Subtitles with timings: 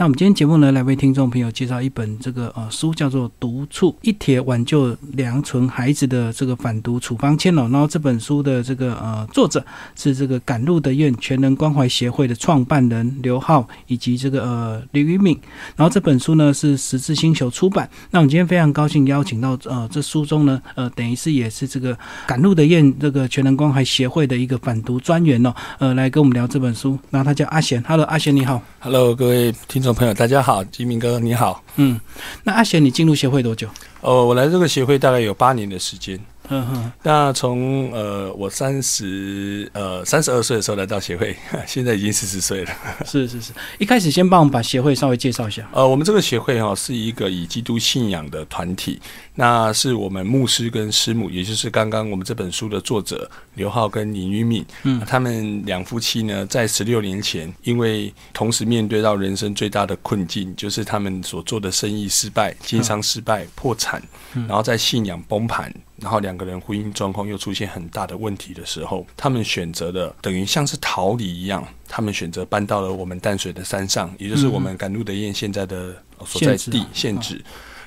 [0.00, 7.68] 那我们今天节目呢，来为听众朋友介绍一本这个呃书，叫做《毒醋一帖挽救良纯孩子的这个反毒处方签》哦。
[7.70, 9.62] 然后这本书的这个呃作者
[9.94, 15.38] 是这个赶路的院全能关怀协会的创办人刘浩以及这个呃李玉敏。
[15.76, 17.86] 然后这本书呢是十字星球出版。
[18.10, 21.94] 那我们今天非常高兴邀请到呃这书中呢呃等于是也是这个
[22.26, 26.98] 赶路的院这个全能关怀协会的一个反毒专员哦，呃来跟我们聊这本书。
[27.10, 28.62] 然后他叫阿贤，Hello，阿贤你好。
[28.78, 31.62] Hello，各位听众朋友，大家好，吉明哥你好。
[31.76, 32.00] 嗯，
[32.44, 33.68] 那阿贤，你进入协会多久？
[34.00, 36.18] 哦，我来这个协会大概有八年的时间。
[36.50, 41.34] 嗯哼，那从呃我三十呃三十二岁的时候来到协会，
[41.66, 42.72] 现在已经四十岁了。
[43.06, 45.68] 是是是，一开始先帮我们把协会稍微介绍一下。
[45.72, 49.00] 呃，我们这个协会哈是一个以基督信仰的团体，
[49.36, 64.02] 那是我们牧师跟师母，也就是刚刚我们这本书的作者刘浩跟林玉敏，嗯，他们两夫妻呢，在十六年前，因为同时面对到人生最大的困境，就是他们所做的生意失败、经商失败、破产，
[64.34, 65.72] 然后在信仰崩盘。
[66.00, 77.42] 然后两个人婚姻状况又出现很大的问题的时候，他们选择的等于像是逃离一样，他们选择搬到了我们淡水的山上，也就是我们赶路的宴现在的所在地现址。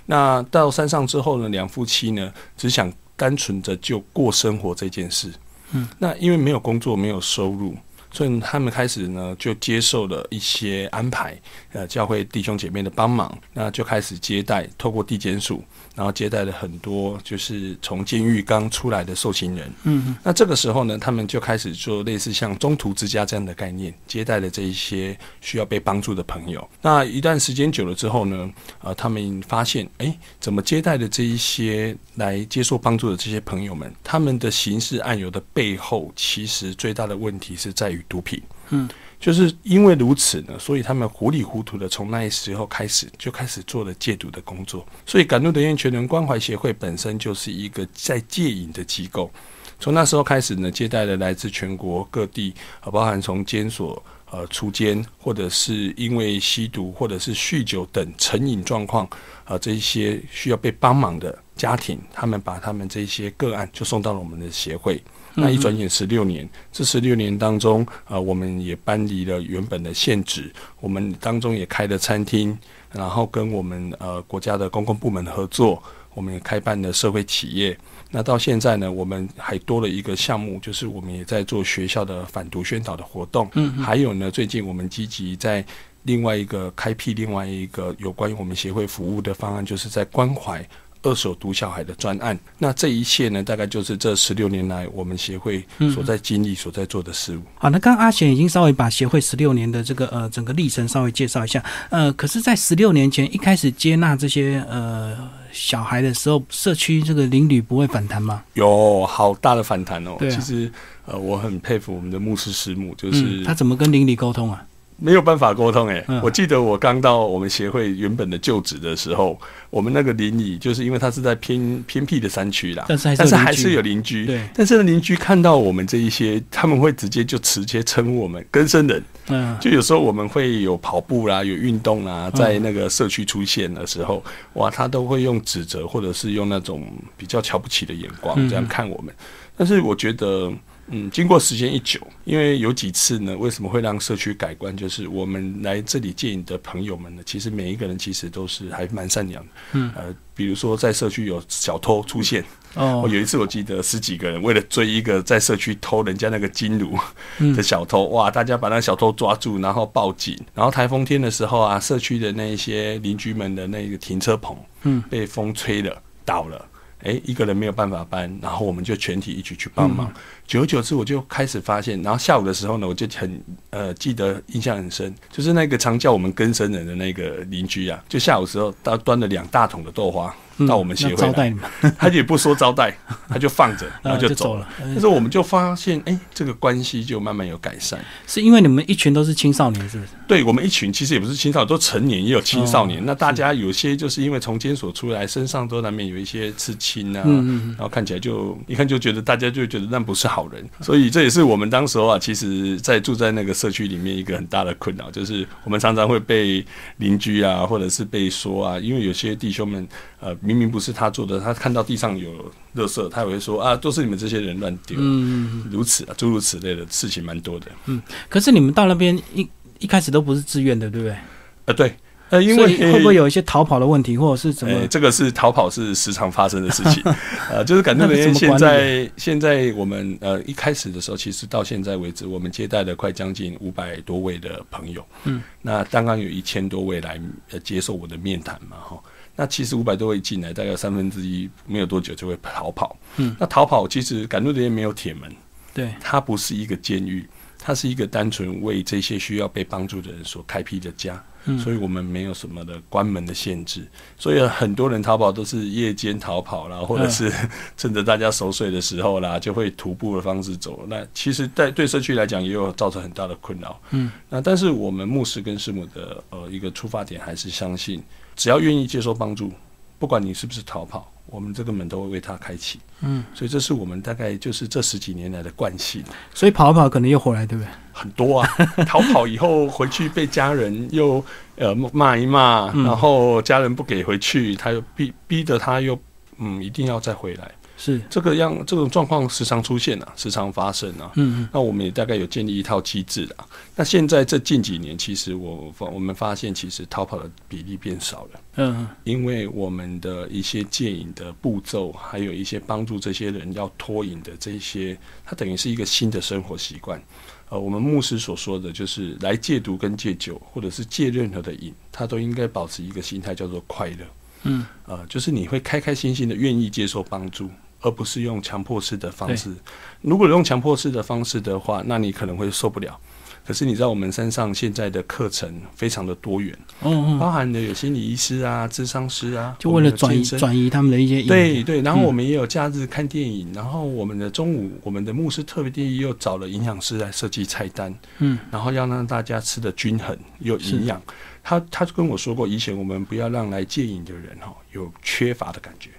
[0.05, 5.31] 那到山上之后呢，两夫妻呢只想单纯的就过生活这件事。
[5.71, 7.75] 嗯，那因为没有工作，没有收入。
[8.15, 11.35] 所以他们开始呢，就接受了一些安排，
[11.71, 15.63] 呃，教会弟兄姐妹的帮忙，那就开始接待，透过地检署，
[15.95, 19.71] 然后接待了很多就是从监狱刚出来的受刑人。
[19.83, 26.69] 嗯，那这个时候呢，他们就开始做类似像中途之家这样的概念，接待了这一些需要被帮助的朋友。
[26.81, 28.49] 那一段时间久了之后呢，
[28.81, 38.01] 呃，他们发现，哎，怎么接待的这一些来接受帮助的这些朋友们，他们的刑事案由的背后，其实最大的问题是在于。
[38.09, 38.87] 毒品，嗯，
[39.23, 44.85] 就是因为如此呢，所以他们糊里糊涂的从那时候开始就开始做了戒毒的工作。
[45.05, 49.31] 所以，感路德院全人关怀协会本身就是一个在戒瘾的机构。
[49.79, 59.07] 从那时候开始呢，接待了来自全国各地，呃，包含从监所呃出监，或者是因为吸毒或者是酗酒等成瘾状况，
[59.45, 65.01] 呃，这一些需要被帮忙的家庭，他们把他们这些个案就送到了我们的协会。
[65.35, 72.57] 那一转眼十六年，这十六年当中，呃，我们也搬离了原本的县址，我们当中也开了餐厅，
[72.91, 75.81] 然后跟我们呃国家的公共部门合作，
[76.13, 77.77] 我们也开办了社会企业。
[78.11, 83.49] 那到现在呢，我们还多了一个项目，就是我们也在做学校的反毒宣导的活动。
[83.55, 85.65] 嗯，还有呢，最近我们积极在
[86.03, 90.63] 另外一个开辟另外一个有关于我们协会服务的方案，就是在关怀。
[91.03, 97.41] 二手毒小孩的专案，那这一切呢，大概就是这十六年来我们协会所在经历、所在做的事物。
[97.55, 101.63] 好，那刚刚阿贤已经稍微把协会十六年的这个呃整个历程稍微介绍一下。
[101.89, 105.17] 呃，可是，在十六年前一开始接纳这些呃
[105.51, 108.41] 小孩的时候，社区这个邻里不会反弹吗？
[108.53, 110.17] 有好大的反弹哦。
[110.21, 110.71] 其实
[111.05, 114.65] 呃，我很佩服我们的牧师师母，就是他怎么跟邻里沟通啊？
[115.03, 119.37] 没有办法沟通哎，我记得我刚到我们协会原本的旧址的时候，
[119.69, 134.23] 我们那个邻里就是因为它是在偏偏僻的山区啦，但是但是还是有邻居，对，但是邻居看到我们这一些，他们会直接就直接称呼我们根生人，嗯，就有时候我们会有跑步啦，有运动啦，在那个社区出现的时候，
[134.53, 136.81] 哇，他都会用指责或者是用那种
[137.17, 139.13] 比较瞧不起的眼光这样看我们，
[139.57, 140.49] 但是我觉得。
[140.87, 144.75] 嗯，经过时间一久，因为有几次呢，为什么会让社区改观？
[144.75, 149.49] 就是我们来这里见你的朋友们呢，其实每一个人其实都是还蛮善良的。
[149.71, 152.43] 嗯，呃，比如说在社区有小偷出现，
[152.75, 156.97] 哦，有一次我记得十几个人为了追一个在社区偷人家那个金炉
[157.55, 160.37] 的小偷，哇，大家把那小偷抓住，然后报警。
[160.53, 166.65] 然后台风天的时候啊，社区的那一些邻居们的那个停车棚，嗯，被风吹了倒了。
[167.03, 170.11] 哎，一个人没有办法搬，然后我们就全体一起去帮忙。
[170.47, 180.33] 久而久之，我就开始发现，然后下午的时候呢，我就很呃记得印象很深，就是那个常叫我们根生人的那个邻居啊，就下午时候他端了两大桶的豆花。
[180.67, 181.63] 到我们协会招待你们，
[181.97, 182.95] 他也不说招待，
[183.27, 184.67] 他就放着，然后就走了。
[184.79, 187.99] 但是我们就发现，哎，这个关系就慢慢有改善。
[188.27, 190.09] 是因为你们一群都是青少年，是不是？
[190.27, 193.03] 对，我们一群其实也不是青少年，都成年，也有青少年。
[193.05, 200.63] 那大家有些就是因为从监所出来，身上都难免有一些刺青啊，然后看起来就一看就觉得大家就觉得那不是好人。
[200.81, 206.65] 所以这也是我们当时候啊，其实在住在那个社区里面一个很大的困扰，就是我们常常会被
[206.97, 209.87] 邻居啊，或者是被说啊，因为有些弟兄们。
[210.25, 212.31] 呃，明明不是他做的，他看到地上有
[212.75, 217.67] 垃圾，他也会说啊，都是你们这些人乱丢，嗯，如此啊，诸如此类的事情蛮多的。
[217.85, 219.47] 嗯，可是你们到那边一
[219.79, 221.17] 一开始都不是自愿的，对不对？
[221.65, 221.95] 呃，对。
[222.29, 224.87] 呃，因为会不会有一些逃跑的问题，或者是怎么？
[224.87, 227.03] 这个是逃跑是时常发生的事情。
[227.51, 235.05] 呃，就是感动人员现在现在我们呃一开始的时候，其实到现在为止，我们接待了快将近五百多位的朋友。
[235.25, 237.21] 嗯，那刚刚有一千多位来
[237.63, 238.99] 接受我的面谈嘛，哈。
[239.35, 242.95] 那其实五百多位进来，大概三分之一没有多久就会逃跑。
[243.17, 245.31] 嗯，那逃跑其实感动人员没有铁门，
[245.73, 247.27] 对，它不是一个监狱。
[247.65, 251.23] 它是一个单纯为这些需要被帮助的人所开辟的家，
[251.63, 253.87] 所以我们没有什么的关门的限制。
[254.17, 257.31] 所以很多人逃跑都是夜间逃跑啦，或者是
[257.77, 260.85] 趁着大家熟睡的时候啦，就会徒步的方式走。
[260.89, 263.79] 那其实，在对社区来讲，也有造成很大的困扰。
[263.91, 268.03] 嗯，那但是我们牧师跟师母的呃一个出发点，还是相信，
[268.35, 269.51] 只要愿意接受帮助，
[269.99, 271.09] 不管你是不是逃跑。
[271.27, 276.03] 我们这个门都会为他开启，嗯，所以这是我们大概就是这十几年来的惯性。
[276.31, 277.67] 所以跑跑可能又回来，对不对？
[277.91, 278.47] 很多啊，
[278.85, 281.23] 逃跑以后回去被家人又
[281.55, 285.97] 呃骂一骂，然后家人不给回去，他又逼逼着他又
[286.37, 287.51] 嗯一定要再回来。
[287.83, 291.11] 是这个样，这种状况时常出现啊，时常发生啊。
[291.15, 291.49] 嗯嗯。
[291.51, 293.35] 那我们也大概有建立一套机制的。
[293.75, 298.41] 那现在这近几年，其实我发我们发现，其实逃跑的比例变少了。
[298.55, 298.87] 嗯。
[299.03, 307.03] 因为我们的一些戒瘾的步骤，还有一些帮助这些人要脱瘾的这些，它等于是一个新的生活习惯。
[307.49, 314.05] 呃，我们牧师所说的就是来戒毒跟戒酒，或者是戒任何的瘾，他都应该保持一个心态，叫做快乐。
[314.43, 314.65] 嗯。
[314.85, 317.49] 呃，就是你会开开心心的愿意接受帮助。
[317.83, 319.53] 而不是用强迫式的方式。
[320.01, 322.99] 如果用强迫式的方式的话，那你可能会受不了。
[323.45, 331.81] 可是你知道，我们山上现在的课程非常的多元，嗯嗯，包含的有心理医师啊、智商师啊，就为了转移转移他们的一些对对。
[331.81, 341.01] 然后我们也有假日看电影，然后我们的中午，我们的牧师特别建议又找了营养师来设计菜单，嗯，然后要让大家吃的均衡有营养。
[341.43, 345.89] 他他跟我说过，以前我们不要让来戒瘾的人哈有缺乏的感觉。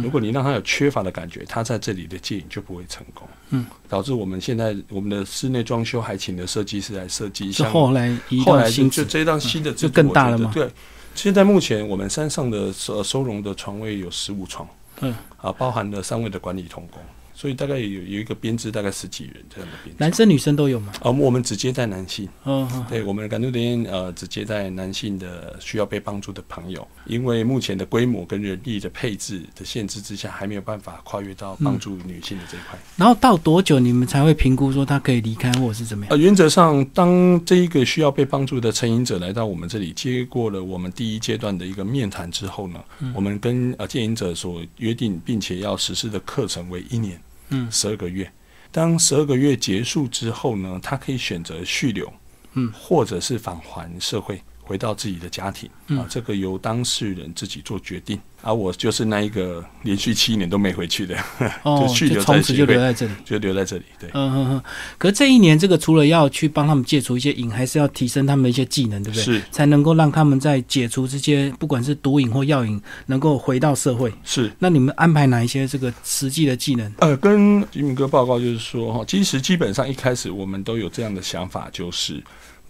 [0.00, 3.28] 如果你让他有缺乏的感觉，他在这里的戒瘾就不会成功。
[3.50, 7.48] 嗯，导致我们现在我们的室内装修还请了设计师来设计。
[7.48, 10.50] 一下后来后来就就这张新的就更大了吗？
[10.54, 10.70] 对，
[11.14, 14.66] 现在目前我们山上的收收容的床位有十五床，
[15.00, 17.02] 嗯，啊，包含了三位的管理同工。
[17.42, 20.92] 所以大概有有一个编制，大概十几人这样的编制，男生女生都有吗？
[21.02, 22.28] 呃，我们只接待男性。
[22.44, 32.78] 嗯，对，我们感度点呃只接待男性的需要被帮助的朋友，因为目前的规模跟人力的配置的限制之下，还没有办法跨越到帮助女性的这一块。
[32.94, 36.10] 然后到多久你们才会评估说他可以离开，或者是怎么样？
[36.12, 42.78] 呃，原则上，当这一个需要被帮助的成瘾者来到我们这里，接过了我们第一阶段的一个面谈之后呢，
[43.12, 47.20] 我们跟呃戒瘾者所约定并且要实施的课程为一年。
[47.52, 48.32] 嗯，十二个月，
[48.70, 52.12] 当十二个月结束之后呢，他可以选择续留，
[52.54, 58.18] 嗯，或者是返还社会，回到自己的家庭，啊，这个由当事人自己做决定。
[58.44, 61.16] 而我就是那一个连续七年都没回去的，
[61.64, 63.84] 就去留从此就留在这里，就留在这里。
[64.00, 64.62] 对，嗯嗯嗯。
[64.98, 69.22] 可是这一年，这个除了要去帮他们戒除一些瘾，还是要提升他们的一些技能，对不对？
[69.22, 74.12] 是，才能够让他们在解除这些不管是毒瘾或药瘾，能够回到社会。
[74.24, 74.50] 是。
[74.58, 76.92] 那你们安排哪一些这个实际的技能？
[76.98, 82.20] 呃，跟吉敏哥报告就是说，哈，其实基本上一开始我们都有这样的想法，就是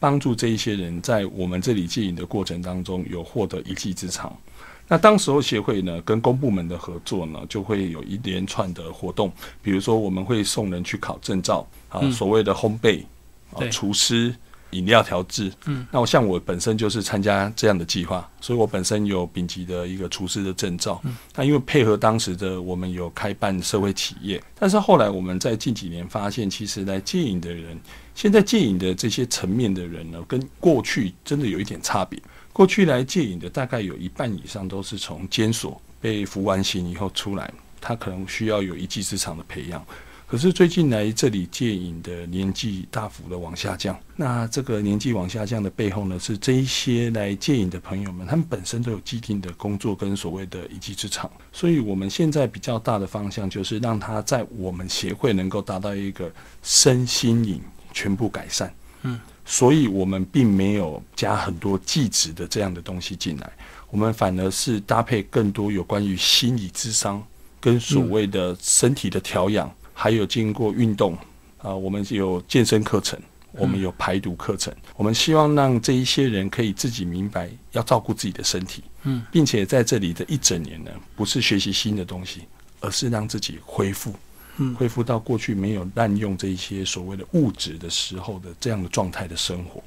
[0.03, 4.37] 帮助这一些人在我们这里戒瘾的过程当中有获得一技之长。
[4.89, 13.05] 那当时候协会呢，跟公部门的合作呢，就会有一连串的活动，比如说我们会送人去考证照啊，所谓的烘焙
[13.55, 14.35] 啊、厨师、
[14.71, 15.53] 饮料调制。
[15.67, 21.01] 嗯，那我像我本身就是参加这样的计划，所以我本身有丙级的一个厨师的证照。
[21.05, 27.79] 嗯，那因为配合当时的我们有开办社会企业，但是后来我们在近几年发现，其实来戒瘾的人，
[28.15, 32.21] 现在戒瘾的这些层面的人呢，跟过去真的有一点差别。
[32.53, 39.85] 过去来戒瘾的大概有一半以上都是从监所被服完刑以后出来，他可能需要有一技之长的培养。
[40.27, 51.31] 可是最近来这里戒瘾的年纪大幅的往下降，那这个年纪往下降的背后呢，是这一些来戒瘾的朋友们，他们本身都有既定的工作跟所谓的一技之长。
[51.53, 57.61] 所以我们现在比较大的方向就是让他在我们协会能够达到一个身心瘾
[57.93, 58.75] 全部改善。
[59.03, 59.21] 嗯。
[59.45, 63.53] 所以我们并没有加很多计值的这样的东西进来，
[63.91, 67.21] 我们反而是搭配更多有关于心理智商
[67.61, 71.19] 跟所谓的身体的调养，还有经过运动
[71.59, 73.19] 啊，我们有健身课程，
[73.51, 82.43] 我们有排毒课程，我们希望让这一些人可以自己明白要照顾自己的身体，嗯，并且在这里的一整年呢，不是学习新的东西，
[82.79, 84.15] 而是让自己恢复。
[84.77, 89.83] 恢复到过去没有滥用这一些所谓的物质的时候的这样的状态的生活。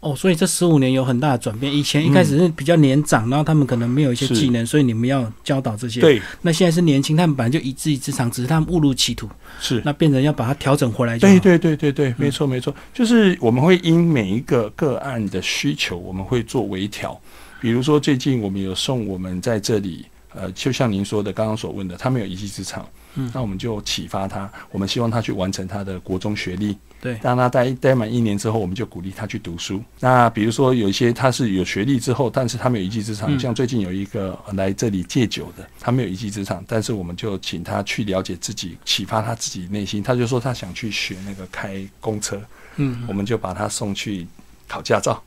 [0.00, 1.72] 哦，所以这十五年有很大的转变。
[1.72, 6.00] 以前一开始是比较年长，然后他们可能没有一些技能，所以你们要教导这些。
[6.00, 9.28] 对，那现在是年轻，他们本来就一技之长，只是他们误入歧途。
[9.60, 11.16] 是，那变成要把它调整回来。
[11.20, 17.16] 对对对对对，没错没错，就是我们会因每一个个案的需求，我们会做微调。
[17.60, 22.84] 比如说最近我们有送我们在这里，呃，就像您说的刚刚所问的，他们有一技之长。
[23.14, 26.76] 嗯，那我们就启发他，我们希望他去完成他的国中学历。
[27.00, 29.82] 对，让他待待满一年之后，我们就鼓励他去读书。
[29.98, 40.00] 那比如说有一些他是有学历之后，但是他没有一技之长，像最近有一个来这里戒酒的，他没有一技之长，但是我们就请他去了解自己，启发他自己内心。
[40.00, 42.40] 他就说他想去学那个开公车，
[42.76, 44.24] 嗯，我们就把他送去
[44.68, 45.20] 考驾照。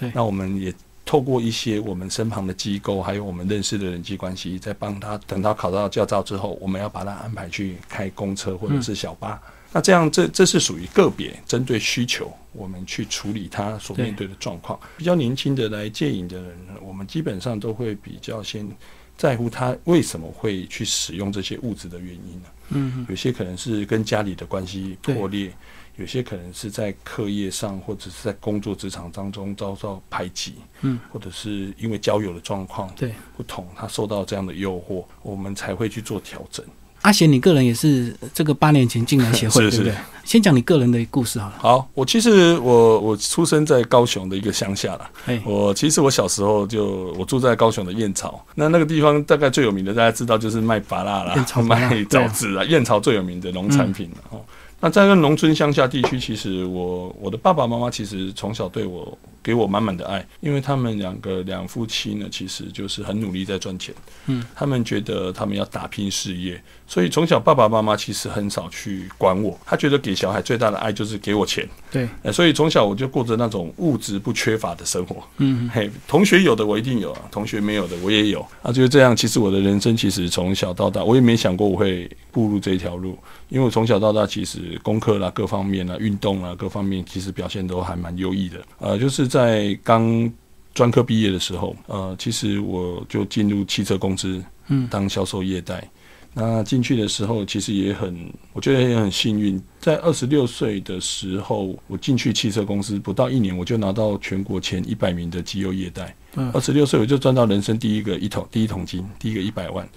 [0.00, 0.72] 对，那我们也。
[1.08, 9.40] 透过一些我们身旁的机构，还有我们认识的人际关系，在帮他等他考到驾照之后，我们要把他安排去开公车或者是小巴。
[9.72, 14.78] 那这样，这这是属于个别针对需求，我们去处理他所面对的状况。
[14.98, 18.68] 比较年轻的来戒瘾的人呢，我们基本上都会比较先
[19.16, 22.48] 在乎他为什么会去使用这些物质的原因呢？
[22.68, 25.50] 嗯，有些可能是跟家里的关系破裂。
[25.98, 36.64] 有些可能是在课业上，或者是在工作职场当中遭到排挤，嗯，或者是因为交友的状况对不同，他受到这样的诱惑，我们才会去做调整。
[37.02, 39.94] 阿贤，你个人也是这个八年前进来协会， 对不对？
[40.24, 41.54] 先讲你个人的故事好了。
[41.58, 45.10] 好，我其实我我出生在高雄的一个乡下啦。
[45.44, 54.40] 我其实我小时候就我住在高雄的燕巢，那那个地方大概最有名的，大家知道就是卖芭辣啦，卖枣子啊，燕巢最有名的农产品了哦。
[54.80, 63.92] 那在那农村乡下地区，其实我我的爸爸妈妈其实从小对我给我满满的爱，因为他们两个两夫妻呢，其实就是很努力在赚钱，
[64.26, 79.14] 嗯，他们觉得他们要打拼事业，所以从小爸爸妈妈其实很少去管我，他觉得给小孩最大的爱就是给我钱，对，所以从小我就过着那种物质不缺乏的生活，嗯，嘿，同学有的我一定有啊，同学没有的我也有啊，就是这样。
[79.14, 83.18] 其实我的人生其实从小到大，我也没想过我会步入这条路，
[83.50, 84.78] 因为我从小到大其实。
[84.82, 88.56] 功课啦，各方面啦，运动啦，各方面其实表现都还蛮优异的。
[88.78, 90.32] 呃，就是在刚
[90.72, 95.86] 专科毕业的时候，呃，其实我就进入汽车公司，嗯，当销售业代。
[96.34, 99.60] 那进去的时候，其实也很，我觉得也很幸运。
[99.80, 106.14] 在二十六岁的时候，我进去汽车公司不到一年，我就拿到全国前一百名的机油业代。
[106.52, 109.88] 二十六岁我就赚到人生第一个一桶第一桶金，第一个一百万。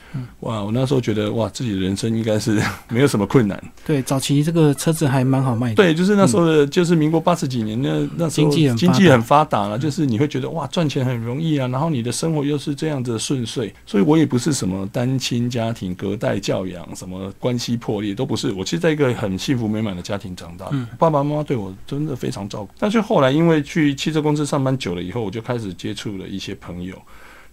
[0.42, 0.62] 哇！
[0.62, 3.62] 我那时候觉得哇，自己的人生应该是 没有什么困难。
[3.86, 5.76] 对，早期这个车子还蛮好卖的。
[5.76, 18.52] 对，就是那时候的，就是民国八十几年那那时候经济经济很发达了，就是你会觉得哇，赚钱很容易啊，然后你的生活又是这样子顺遂，所以我也不是什么单亲家庭隔代教养，什么关系破裂都不是。
[18.54, 20.66] 我其实在一个很幸福美满的家庭长大，
[20.98, 22.70] 爸爸妈妈对我真的非常照顾。
[22.80, 26.26] 但是后来因为去汽车公司上班久了以后，我就开始接触了。
[26.34, 26.96] 一些朋友，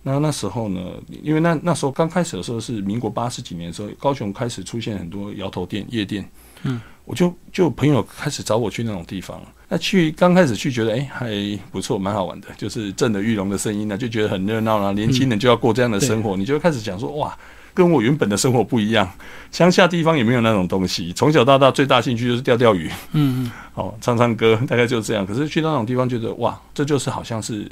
[0.02, 0.80] 那那时候呢，
[1.22, 6.28] 因为那那时候刚开始的时候是民国八十几年的时候，高雄开始出现很多摇头店、夜店，
[6.62, 11.28] 嗯，我就就朋友开始找我去那种地方，那去刚开始去觉得哎还
[11.72, 17.36] 不错，蛮好玩的，就是震的玉龙的声音呢，就觉得很热闹啦，年轻人就要过这样的生活，你就开始讲说哇，
[17.74, 19.10] 跟我原本的生活不一样，
[19.50, 25.26] 乡下地方也没有那种东西，从小到大最大兴趣就是钓钓鱼，嗯嗯，哦唱唱歌，大概就这样。
[25.26, 27.68] 可是去到那种地方，觉得哇，这就是好像是。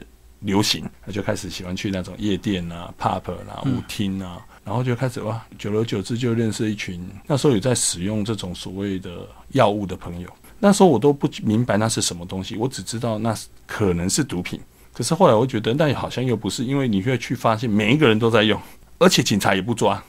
[0.46, 10.28] 流行，他就开始喜欢去那种夜店啊、pub 啦、舞厅啊，然后就开始哇，久而久之就认识一群那时候有在使用这种所谓的药物的朋友。
[10.58, 13.36] 那时候我都不明白那是什么东西，我只知道那
[13.66, 14.58] 可能是毒品。
[14.94, 18.58] 可是后来我觉得那好像又不是，因为你会去发现每一个人都在用，
[18.98, 20.02] 而且警察也不抓，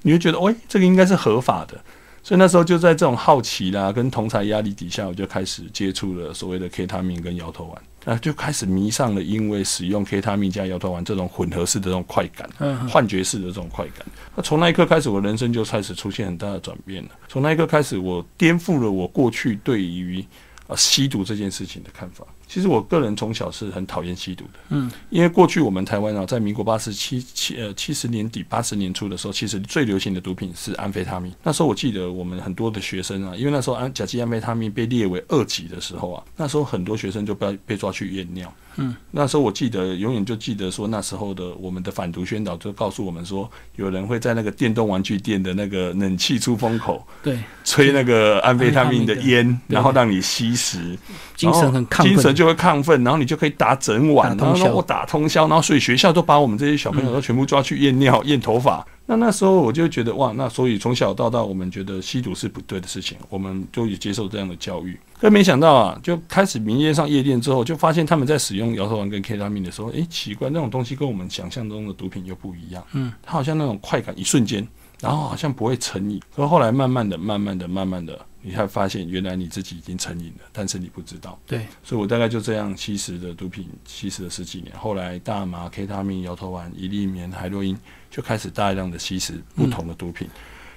[0.00, 1.78] 你会觉得喂，这个应该是合法的。
[2.22, 7.82] 所以那时候就在这种好奇啦跟同才压力底下，我就开始接触了所谓的 K 他命跟摇头丸。
[8.04, 12.48] 啊，就开始迷上了，因为使用 K 他命加摇头丸这种混合式的这种快感，
[12.88, 14.06] 幻觉式的这种快感。
[14.34, 17.10] 那从那一刻开始，我人生就开始出现很大的转变了。
[17.28, 20.24] 从那一刻开始，我颠覆了我过去对于
[20.66, 22.24] 啊吸毒这件事情的看法。
[22.52, 31.32] 其实我个人从小是很讨厌吸毒的，嗯，因为过去我们台湾啊，在民国八十七七呃七十年底八十年初的时候，其实最流行的毒品是安非他命。
[31.44, 38.52] 那时候我记得我们很多的学生啊，因为那时候安甲基安非他命被列为二级的时候啊，那时候很多学生就被被抓去验尿。
[38.76, 50.98] 嗯，那时候我记得永远就记得说那时候的我们的反毒宣导就告诉我们说，有人会在那个电动玩具店的那个冷气出风口，对，吹那个安非他命的烟，然后让你吸食，
[51.36, 52.34] 精神很亢奋。
[52.34, 58.86] 就会亢奋，然后你就可以打整晚，然后我打通宵，然后所以学校都把我们这些小朋友都全部抓去验尿、验头发。
[59.10, 64.96] 那那时候我就觉得哇，那所以从小到大，我们觉得吸毒是不对的事情，我们就也接受这样的教育。
[65.18, 72.86] 可没想到啊，就开始民间上夜店之后，就发现他们在使用摇头丸跟 K 他命的时候，诶，奇怪，那种东西跟我们想象中的毒品又不一样。
[72.92, 74.64] 嗯，它好像那种快感一瞬间，
[75.00, 76.22] 然后好像不会成瘾。
[76.32, 81.36] 可后来慢慢的、慢慢的、慢慢的，你才发现原来你自己已经成瘾了，但是你不知道。
[81.48, 84.72] 对，所以我大概就这样吸食的毒品，吸食了十几年。
[84.78, 87.76] 后来大麻、K 他命、摇头丸、一粒棉、海洛因。
[88.10, 90.28] 就开始大量的吸食不同的毒品，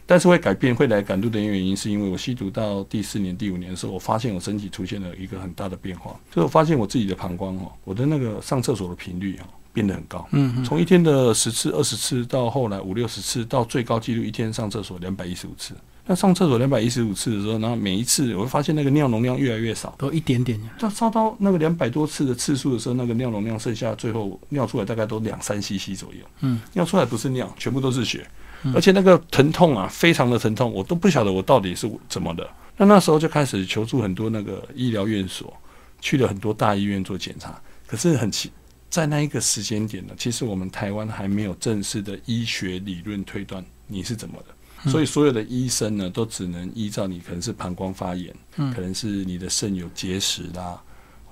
[0.05, 15.73] 但是会改变会来感度的原因，是因为我吸毒到第四年、第五年的时候，我发现我身体出现了一个很大的变化，就是我发现我自己的膀胱哦，我的那个上厕所的频率哦变得很高，嗯，从一天的十次、二十次到后来五六十次，到最高纪录一天上厕所两百一十五次。
[16.05, 20.59] 那上厕所两百一十五次的时候，然后每一次我会发现那个尿容量越来越少，都一点点。
[20.77, 26.19] 到烧到那个两百多次的次数的时候，那个尿容量剩下最后尿出来大概都两三 CC 左右。
[26.41, 28.27] 嗯，尿出来不是尿，全部都是血，
[28.75, 32.49] 而且那个疼痛啊，非常的疼痛，我都不晓得我到底是怎么的。
[32.75, 35.53] 那那时候就开始求助很多那个医疗院所，
[36.01, 37.57] 去了很多大医院做检查。
[37.87, 38.51] 可是很奇，
[38.89, 44.53] 在那一个时间点呢，其实我们台湾还没有正式的医学理论推断你是怎么的。
[44.87, 50.81] 所以所有的医生呢，都只能依照你可能是膀胱发炎，可能是你的肾有结石啦，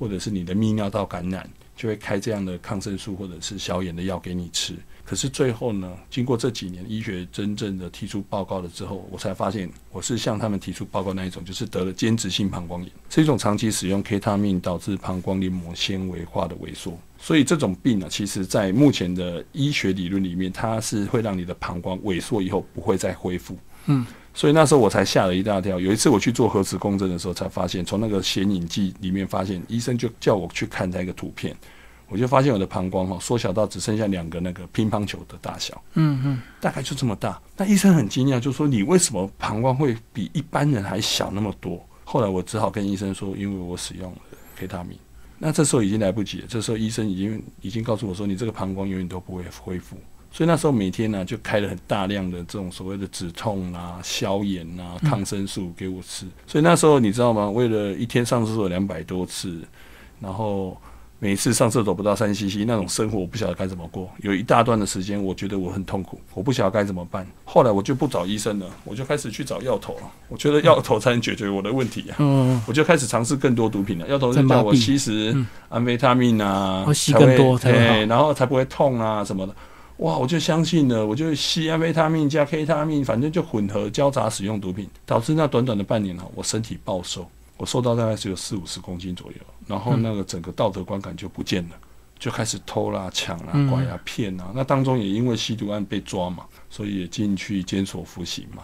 [0.01, 4.73] 或者是你的泌尿道感染，就会开这样的抗生素或者是消炎的药给你吃。
[5.05, 16.97] 可是最后呢，经过这几年医学真正的提出报告了之后，我才发现我是向他们提出报告那一种，就是得了间质性膀胱炎，是一种长期使用 K 他命导致膀胱黏膜纤维化的萎缩。
[17.19, 23.55] 所以这种病呢，其实在目前的医学理论里面，它是会让你的膀胱萎缩以后不会再恢复。
[23.85, 24.03] 嗯，
[24.33, 25.79] 所以那时候我才吓了一大跳。
[25.79, 31.55] 有一次我去做核磁共振的时候，才发现从那个显影剂里面发现，医生就叫我去看那个图片。
[32.07, 37.41] 我就发现我的膀胱哈缩小到只剩下两个那个乒乓球的大小，嗯嗯，大概就这么大。
[37.55, 41.81] 那医生很惊讶，就说你为什么膀胱会比一般人还小那么多？
[42.03, 44.17] 后来我只好跟医生说，因为我使用了
[44.57, 44.97] 黑他命。
[45.39, 49.95] 那这时候已经来不及了，这时候医生已经已经告诉我说，你这个膀胱永远都不会恢复。
[50.31, 56.25] 所以那时候每天呢就开了很大量的这种所谓的止痛啊、消炎啊、抗生素给我吃。
[56.47, 57.49] 所以那时候你知道吗？
[57.49, 59.59] 为了一天上厕所两百多次，
[60.19, 60.77] 然后。
[61.23, 64.09] 每次上厕所不到三 CC，那种生活我不晓得该怎么过。
[64.21, 67.23] 有一大段的时间，我觉得我很痛苦，我不晓得该怎么办。
[67.45, 70.11] 后来我就不找医生了，我就开始去找药头了。
[70.29, 72.15] 我觉得药头才能解决我的问题啊。
[72.17, 74.07] 嗯，我就开始尝试更多毒品了。
[74.07, 75.31] 药头就叫我吸食
[75.69, 79.53] 安非他命啊，吸更多才好，然后才不会痛啊什么的。
[80.01, 87.29] 哇，我就相信了，我就吸安非他命加 K 他命，反正就混合交杂使用毒品，导致那短短的半年呢，我身体暴瘦。
[87.57, 89.37] 我瘦到大概只有四五十公斤左右，
[89.67, 91.75] 然后那个整个道德观感就不见了，
[92.17, 94.51] 就开始偷啦、抢啦、拐啊、骗啊。
[94.55, 98.63] 那当中也因为吸毒案被抓嘛，所以也进去监所服刑嘛。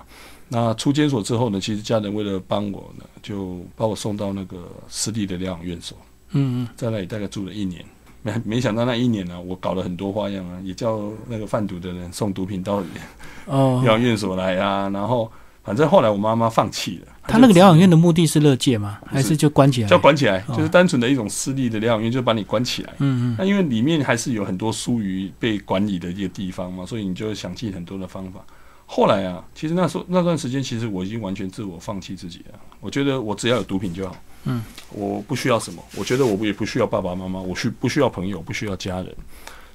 [0.50, 5.96] 那出监所之后呢，其实家人为了帮我呢，就把我送到那个私立的疗养院所。
[6.32, 7.86] 嗯嗯，在那里大概住了一年，
[8.22, 12.82] 没没想到那一年呢，我搞了很多花样啊，也叫那个贩毒的人送毒品到
[13.48, 15.32] 疗养院所来啊，然后。
[15.64, 17.12] 反正后来我妈妈放弃了。
[17.24, 19.00] 他那个疗养院的目的是乐界吗？
[19.06, 19.90] 还是就关起来？
[19.90, 22.94] 叫关起来，就是单纯的一种私立的疗养院，就把你关起来。
[23.00, 23.36] 嗯嗯。
[23.38, 28.40] 那因为里面还是有很多疏于被管理的一个地方嘛，所以你就想尽很多的方法。
[28.88, 32.60] 后来啊，其实那时候那段时间，其实我已经完全自我放弃自己了。
[32.80, 34.16] 我觉得我只要有毒品就好。
[34.46, 34.64] 嗯。
[34.90, 39.16] 我不需要什么，我觉得我也不需要爸爸妈妈，我需不需要朋友，不需要家人。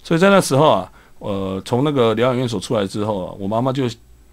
[0.02, 3.88] 所以在那时候啊，呃，从那个疗养院所出来之后啊，我妈妈就。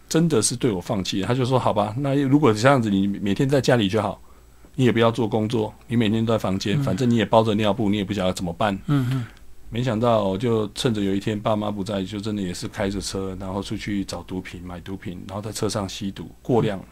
[0.10, 4.20] 真的是对我放弃，她就说：“好吧，那如果这样子，你每天在家里就好，
[4.74, 9.26] 你也不要做工作，你每天都在房间，反正你也包着尿布，你也不晓得怎么办。”嗯嗯。
[9.72, 16.86] 没想到，就趁着有一天爸妈不在，就真的也是开着车，然后出去找毒品、买毒品，然后在车上吸毒过量了，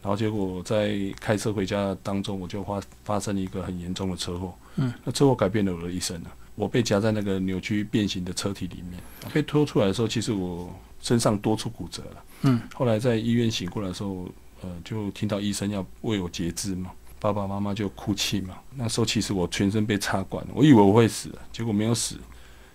[0.00, 4.54] 然后结果在开车回家当中，我就发发生了一个很严重的车祸。
[4.76, 4.92] 嗯。
[5.04, 9.00] 那车祸改变了我的一生了，我被夹在那个扭曲变形的车体里面，
[9.32, 12.24] 被拖出来的时候，其实我身上多处骨折了。
[12.42, 14.28] 嗯，后来在医院醒过来的时候，
[14.62, 16.92] 呃，就听到医生要为我截肢嘛，
[17.24, 18.54] 爸爸妈妈就哭泣嘛。
[18.74, 22.16] 那时候其实我全身被插管，我以为我会死，结果没有死。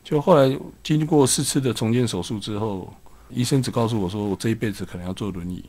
[0.03, 2.91] 就后来经过四次的重建手术之后，
[3.29, 5.63] 医生只告诉我说，我这一辈子可能要坐轮椅，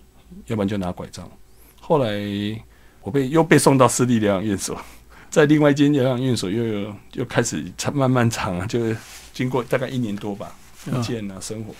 [0.46, 1.28] 要不然就拿拐杖。
[1.78, 2.10] 后来
[3.02, 4.80] 我被又被送到私立疗养院所，
[5.28, 8.78] 在另外一间疗养院所又有又开始长慢慢长啊，就
[9.34, 11.74] 经过大概一年多吧，复健啊生活。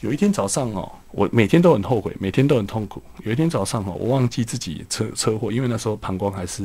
[0.00, 3.02] 有一天早上哦，我每天都很后悔，每天都很痛苦。
[3.22, 6.64] 有一天早上哦，我忘记自己车车祸，因为那时候膀胱还是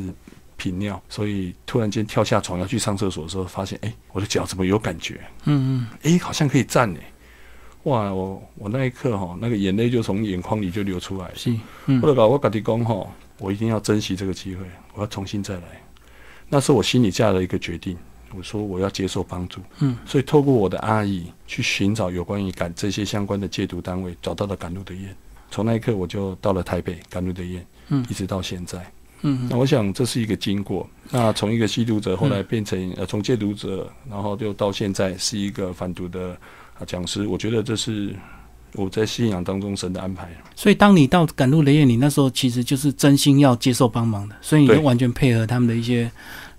[0.55, 5.19] 频尿，所以突然间跳下床要去上厕所的时候，发现哎，我的脚怎么有感觉？
[5.43, 6.99] 嗯嗯，哎，好像可以站呢。
[7.83, 11.29] 哇，我我那一刻哈，那个眼泪就从眼眶里就流出来。
[11.35, 11.53] 是，
[11.87, 13.05] 嗯，我搞我搞地工哈，
[13.37, 15.63] 我一定要珍惜这个机会，我要重新再来。
[16.47, 17.97] 那是我心里下的一个决定。
[18.33, 25.15] 我说我要接受帮助，嗯，所以透过我的阿姨去寻找有关于赶这些相关的戒毒单位，找到了赶路的宴。
[25.51, 30.89] 从那一刻我就到了台北赶路的宴，嗯，一直到现在，嗯，那我想这是一个经过。
[31.11, 36.35] 那从一个吸毒者后来变成呃从戒毒者，然后就到现在是一个反毒的
[36.77, 37.25] 啊讲师。
[37.27, 38.13] 我觉得这是
[38.73, 40.29] 我在信仰当中神的安排。
[40.55, 46.11] 所以当你到赶路的宴，你那时候其实就是真心要接受帮忙的，所以你就完全配合他们的一些。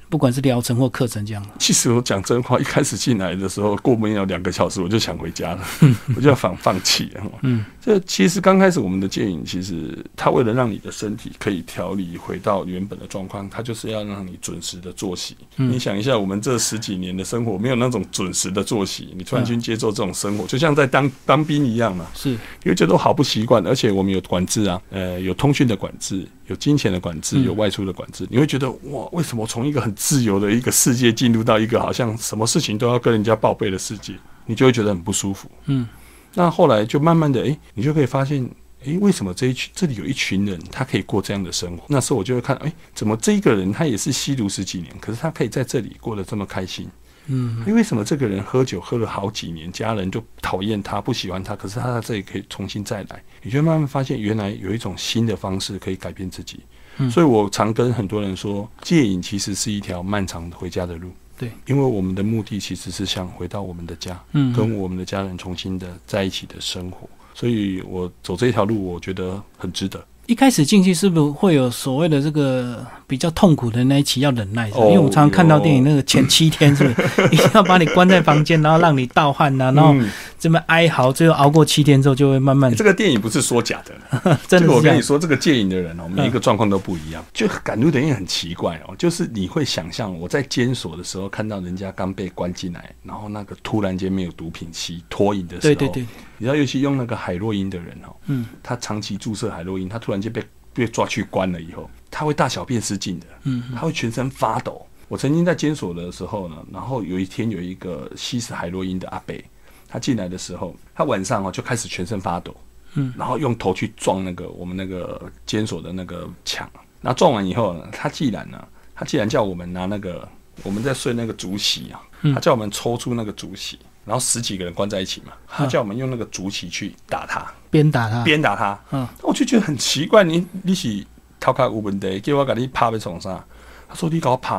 [0.09, 5.67] 不管是疗程或课程这样其实我讲真话，一开始进来的时候，过门要两个小时，我就想回家了，
[6.15, 7.23] 我就要放放弃了。
[7.43, 15.37] 嗯，这其实刚开始我们的戒瘾，其实它为了让你的身体可以调理回到原本的状况，它就是要让你准时的作息。
[15.57, 22.07] 你想一下，我们这十几年的生活，没有那种准时的作息，你突然间接受这种生活，就像在当当兵一样嘛。
[22.15, 26.27] 是，因为觉得好不习惯，而且我们有管制啊，呃，有通讯的管制。
[26.49, 34.13] 有金钱的管制，有外出的管制，你会觉得哇，为什么从一个很自由的一个世界进入到一个好像什么事情都要跟人家报备的世界，
[34.45, 35.51] 你就会觉得很不舒服。
[35.65, 35.89] 嗯，
[36.35, 38.49] 那后来就慢慢的，哎，你就可以发现，
[38.85, 41.85] 哎，为什么这一群这里有一群人，他可以过这样的生活？
[41.89, 46.89] 那时候我就会看，哎，怎么这一个人他也是吸毒十几年，可是他可以在这里过得这么开心？
[47.29, 48.05] 嗯，因为什么？
[48.05, 51.57] 这个人喝酒喝了好几年，家人就讨厌他，不喜欢他。
[51.57, 56.61] 可是他在这里可以重新再来，你就慢慢发现，原来有一种新的方式可以改变自己。
[56.99, 61.11] 嗯，所以我常跟很多人说，戒瘾其实是一条漫长的回家的路。
[61.39, 67.09] 对，因为我们的目的其实是想回到我们的家，嗯，跟我们的家人重新的在一起的生活。
[67.35, 70.03] 所以我走这条路，我觉得很值得。
[70.27, 74.69] 一开始进去是不是会有所谓的这个比较痛苦的那一期要忍耐？
[74.71, 79.95] 因为我常常看到电影那个前七天是不是 一定要把你关在房间，然后让你盗汗呐，然后
[80.39, 82.75] 这么哀嚎，最后熬过七天之后就会慢慢。
[82.75, 84.73] 这个电影不是说假的， 真的。
[84.73, 87.25] 我跟你说，这个戒瘾的人哦，每一个状况都不一样。
[87.33, 96.07] 就赶路的人很奇怪哦，就是你会想象我在监所的时候看到人家刚被关进来，然后那个突然间没有毒品吸脱瘾的时候，对对对。
[96.39, 100.43] 你知道，尤其用那个海洛因的人哦，嗯，他长期注射海洛因，他突然间被
[100.75, 104.87] 被抓去关了以后，他会大小便失禁的，嗯，他会全身发抖。
[105.09, 109.45] 我曾经在监所的时候呢，然后有一天有一个吸食海洛因的阿北，
[109.89, 112.55] 他进来的时候，他晚上哦就开始全身发抖，
[112.95, 116.69] 嗯，然后用头去撞那个我们那个监所的那个墙，
[117.01, 120.29] 那撞完以后呢，他既然呢，他既然叫我们拿那个
[120.65, 122.03] 我们在睡那个竹席啊，
[122.35, 123.79] 他叫我们抽出那个竹席。
[124.07, 128.79] 然后十几个人关在一起嘛，他叫我们用那个竹旗去打他，鞭打他，鞭打他。
[128.93, 131.05] 嗯，我就觉得很奇怪，你你是
[131.41, 133.45] 逃开五本的，叫我给你趴在床上，
[133.89, 134.55] 他说你搞趴，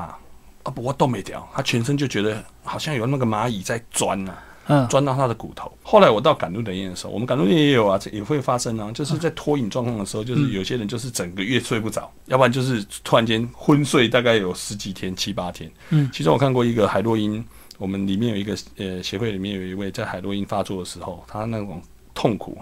[0.64, 4.34] 啊不我动没掉，他全身就觉得好像有那个蚂蚁在钻呐，
[4.68, 5.72] 嗯，钻到他的骨头。
[5.82, 15.72] 后来我到赶路的夜的时候，我们赶路的也有啊，也会发生啊，就是在脱瘾状况的时候，就是有些人就是整个月睡不着，要不然就是突然间昏睡，大概有十几天、七八天。
[15.92, 17.42] 嗯，其中我看过一个海洛因。
[17.78, 21.82] 我们里面有一个呃协会，里面有一位在海洛因发作的时候，他那种
[22.14, 22.58] 痛苦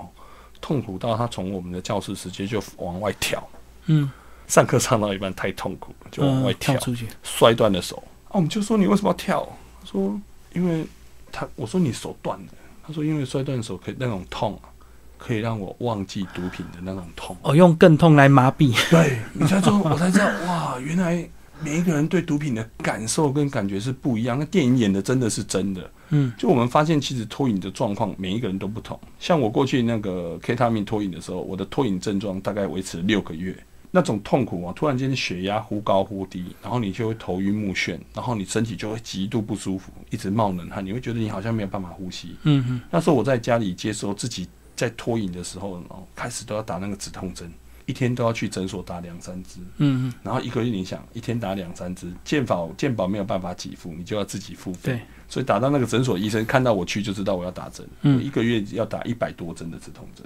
[0.60, 3.42] 痛苦到他从我们的教室直接就往外跳，
[3.86, 4.12] 嗯，
[4.48, 8.04] 上课上到一半太痛苦，就往外跳出去，摔断了手。
[8.28, 9.48] 啊，我们就说你为什么要跳？
[9.82, 10.20] 他说
[10.54, 10.86] 因为
[11.32, 12.48] 他我说你手断了，
[12.86, 14.68] 他说因为摔断手可以那种痛啊，
[15.18, 17.38] 可以让我忘记毒品的那种痛。
[17.44, 18.74] 哦，用更痛来麻痹。
[18.90, 21.30] 对你才知道，我才知道哇，原来。
[21.66, 24.38] 每一个人对毒品的感受跟感觉是不一样。
[24.38, 29.00] 那电影演的真的是真的，嗯，就我们发现，其实脱瘾的状况，每一个人都不同。
[29.20, 33.58] 像我过去那个 K 他命脱瘾的时候，我的脱瘾症状大概维持六个月，
[33.90, 42.36] 那种痛苦啊，突然间血压忽高忽低，然后你就会头晕目眩，然后你身体就会极度不舒服，一直冒冷汗，你会觉得你好像没有办法呼吸。
[42.44, 45.84] 嗯嗯，那时候我在家里接受自己在脱瘾的时候，
[46.16, 47.52] 开始都要打那个止痛针。
[47.86, 54.94] 一天都要去诊所打两三支，嗯嗯，然后一个月你想一天打两三支，健保健保没有办法给付，你就要自己付费。
[54.94, 60.26] 对，所以打到那个诊所医生看到我去就知道我要打针，嗯，一个月要打一百多针的止痛针，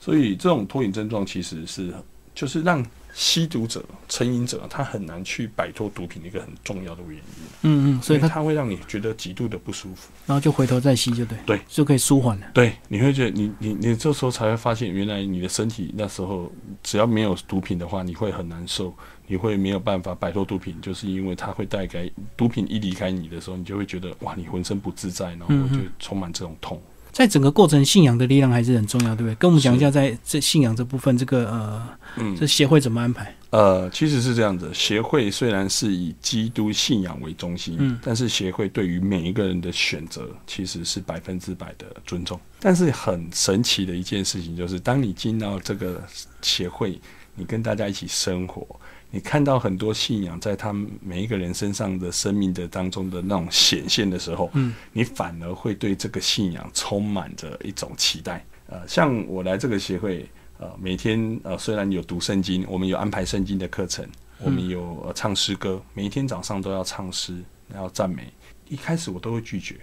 [0.00, 1.92] 所以这种脱瘾症状其实是
[2.34, 2.84] 就是让。
[3.14, 7.22] 吸毒者、成瘾者，他很难去摆脱毒品的一个很重要的原因。
[7.62, 12.46] 嗯嗯，所以他他会让你觉得极度的不舒服，然后就回头再吸，就对，对，就可以舒缓了。
[12.52, 16.50] 对，你会觉得你你你这时候才会发现，原来你的身体那时候
[16.82, 18.92] 只要没有毒品的话，你会很难受，
[19.28, 26.82] 你会没有办法摆脱毒品，就是因为它会带给毒品一离开你的时候，你就会觉得哇，你浑身不自在，然后就充满这种痛。
[27.14, 29.34] 在整个过程，信仰的力量还是很重要，对不对？
[29.36, 33.32] 跟我们讲一下，在这信仰这部分，这个呃，嗯这协会怎么安排？
[33.50, 42.38] 呃，其实是这样子，协会虽然是以基督信仰为中心，嗯但是协会对于每一个人的选择其实是百分之百的尊重。
[42.58, 46.02] 但是很神奇的一件事情就是，当你进到这个
[46.42, 47.00] 协会，
[47.36, 48.66] 你跟大家一起生活，
[49.14, 58.44] 你看到很多信仰在他们每一个人身上的生命的当中的那种显现的时候，嗯，你反而会对这个信仰充满着一种期待。
[58.66, 64.04] 呃，像我来这个协会，呃，每天呃虽然有读圣经，我们有安排圣经的课程，
[64.40, 67.40] 我们有、呃、唱诗歌，每一天早上都要唱诗，
[67.72, 68.32] 要赞美。
[68.68, 69.76] 一开始我都会拒绝，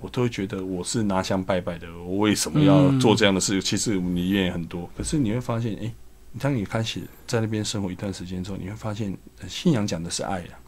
[0.00, 3.60] 我都会觉得我是拿香拜拜的，我为什么要做这样的事？
[3.60, 5.92] 其实我们里面也很多，可是你会发现，诶，
[6.38, 10.58] 当你开始在那边生活一段时间之后，你会发现，呃信仰讲的是爱啊，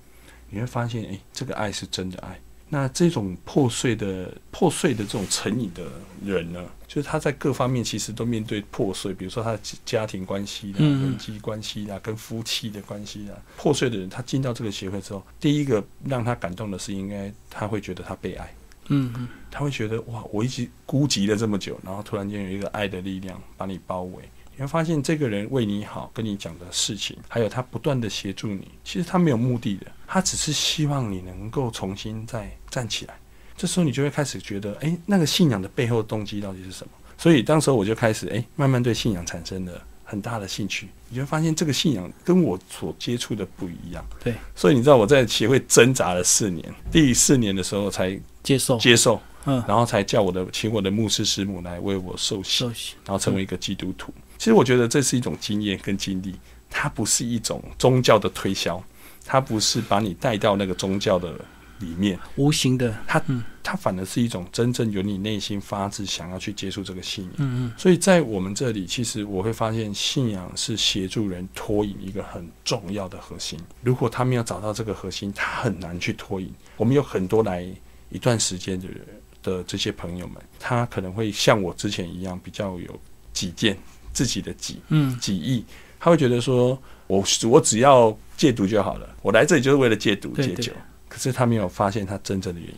[0.50, 2.38] 你会发现，诶，这个爱是真的爱。
[2.68, 5.84] 那这种破碎的、破碎的这种成瘾的
[6.24, 18.52] 人呢，就是他在各方面其实都面对破碎，比如说他的家庭关系啦、嗯人际关系啦、跟夫妻的关系啦，破碎的人，他进到这个协会之后，第一个让他感动的是，应该他会觉得他被爱。
[18.88, 33.14] 嗯嗯他会觉得哇，我一直孤寂了这么久，然后突然间有一个爱的力量把你包围，你会发现这个人为你好，跟你讲的事情，还有他不断的协助你，其实他没有目的的，他只是希望你能够重新再站起来。
[33.56, 36.92] 这时候你就会开始觉得，哎，那个信仰的背后动机到底是什么？
[37.16, 40.88] 所以当时候我就开始，哎，慢慢对信仰产生了很大的兴趣。
[41.08, 44.04] 你就会发现这个信仰跟我所接触的不一样。
[44.22, 49.20] 对，所以你知道我在协会挣扎了四年，第四年的时候才接受，接受。
[49.46, 54.10] 嗯，然后才叫我的请我的牧师师母来为我受洗，受洗，然后成为一个基督徒。
[54.38, 56.34] 其实我觉得这是一种经验跟经历，
[56.68, 58.82] 它不是一种宗教的推销，
[59.24, 61.34] 它不是把你带到那个宗教的
[61.78, 67.34] 里面，无形的，它嗯它反而是一种真正由你内心发自想要去接触这个信仰。
[67.38, 73.58] 嗯嗯所以在我们这里，其实我会发现，信仰是协助人脱颖一个很重要的核心。
[73.82, 76.52] 如果他没有找到这个核心，他很难去脱颖。
[76.76, 77.66] 我们有很多来
[78.10, 79.00] 一段时间的人
[79.42, 83.00] 的这些朋友们，他可能会像我之前一样，比较有
[83.32, 83.78] 己见，
[84.14, 85.14] 自己的己嗯。
[85.20, 85.62] 己意，
[86.00, 90.72] 他会觉得说，我我只要戒毒就好了，我来这里就是为了戒毒戒酒。
[91.06, 92.76] 可是他没有发现他真正的原因。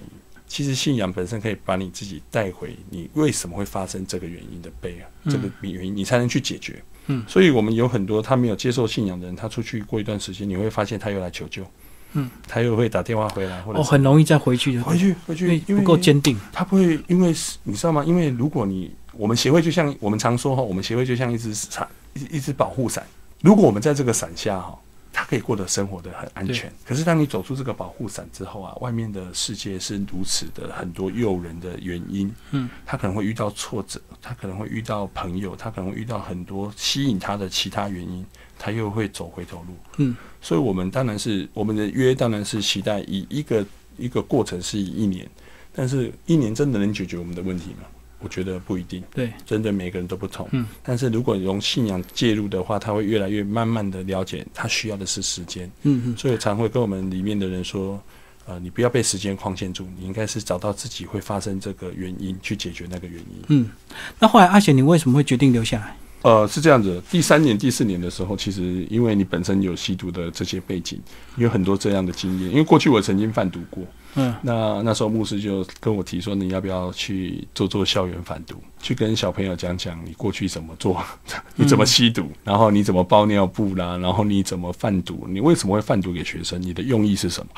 [0.49, 5.33] 其实信仰本身可以把你自己带回你为什么会发生这个原因的背啊，嗯。
[5.33, 6.83] 这个原因你才能去解决。
[7.07, 7.25] 嗯。
[7.27, 11.65] 所以我们有很多他没有接受信仰的人，他出去过一段时间，你会发现他又来求救，
[12.13, 18.05] 嗯，他又会打电话回来，或者哦，很容易再回去就回去回去，因为不够坚定，他不会，因为你知道吗？
[18.05, 23.07] 因为如果你我们协会就像我们常说哈，我们协会就像一只伞，一一只保护伞。
[23.43, 24.79] 如果我们在这个伞下哈，
[25.13, 26.71] 它可以过得生活的很安全。
[26.85, 32.31] 可是当你走出这个保护伞之后啊，外面的世界是如此的很多诱人的原因。
[32.51, 38.25] 嗯，他可能会遇到挫折，他可能会遇到朋友，他可能会遇到很多吸引他的其他原因，
[38.59, 39.75] 他又会走回头路。
[39.97, 43.65] 嗯，所以我们当然是我们的约当然是期待以一个
[43.97, 45.27] 一个过程是以一年，
[45.75, 47.87] 但是一年真的能解决我们的问题吗？
[48.19, 50.49] 我觉得不一定，对，针对每个人都不同。
[50.53, 55.71] 嗯，但是如果用信仰介入的话，他会越来越慢慢的了解，他需要的是时间。
[55.83, 58.03] 嗯嗯所以常会跟我们里面的人说，
[58.47, 63.43] 呃，你不要被时间框限住，你应该是找到自己会发生这个原因，去解决那个原因。
[63.49, 63.71] 嗯。
[64.19, 65.95] 那后来阿贤，你为什么会决定留下来？
[66.23, 67.01] 呃，是这样子。
[67.09, 71.01] 第三年、第四年的时候，其实因为你本身有吸毒的这些背景，
[71.37, 72.51] 有很多这样的经验。
[72.51, 73.85] 因为过去我曾经贩毒过，
[74.17, 81.01] 嗯那那时候牧师就跟我提说，你要不要去做做校园贩毒，去跟小朋友讲讲你过去怎么做，
[81.55, 87.49] 你怎么吸毒，然后你怎么包尿布啦，然后你怎么贩毒，你为什么会贩毒给学生，你的用意是什么？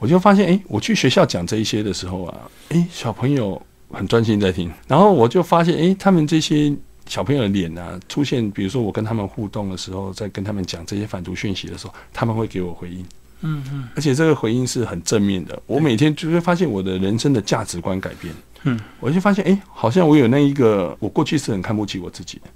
[0.00, 6.76] 我就发现，诶，我去学校讲这一些的时候啊，诶，小朋友很专心在听，然后我就发现，诶，他们这些。
[7.08, 13.04] 小朋友的脸啊，出现，比如说我跟他们互动的时候，在跟他们讲这些反毒讯息的时候，他们会给我回应。
[13.40, 15.60] 嗯嗯而且这个回应是很正面的。
[15.66, 22.50] 我每天就会发现我的人生的价值观改变，嗯，我就发现，哎、好像我有那一个，我过去是很看不起我自己的，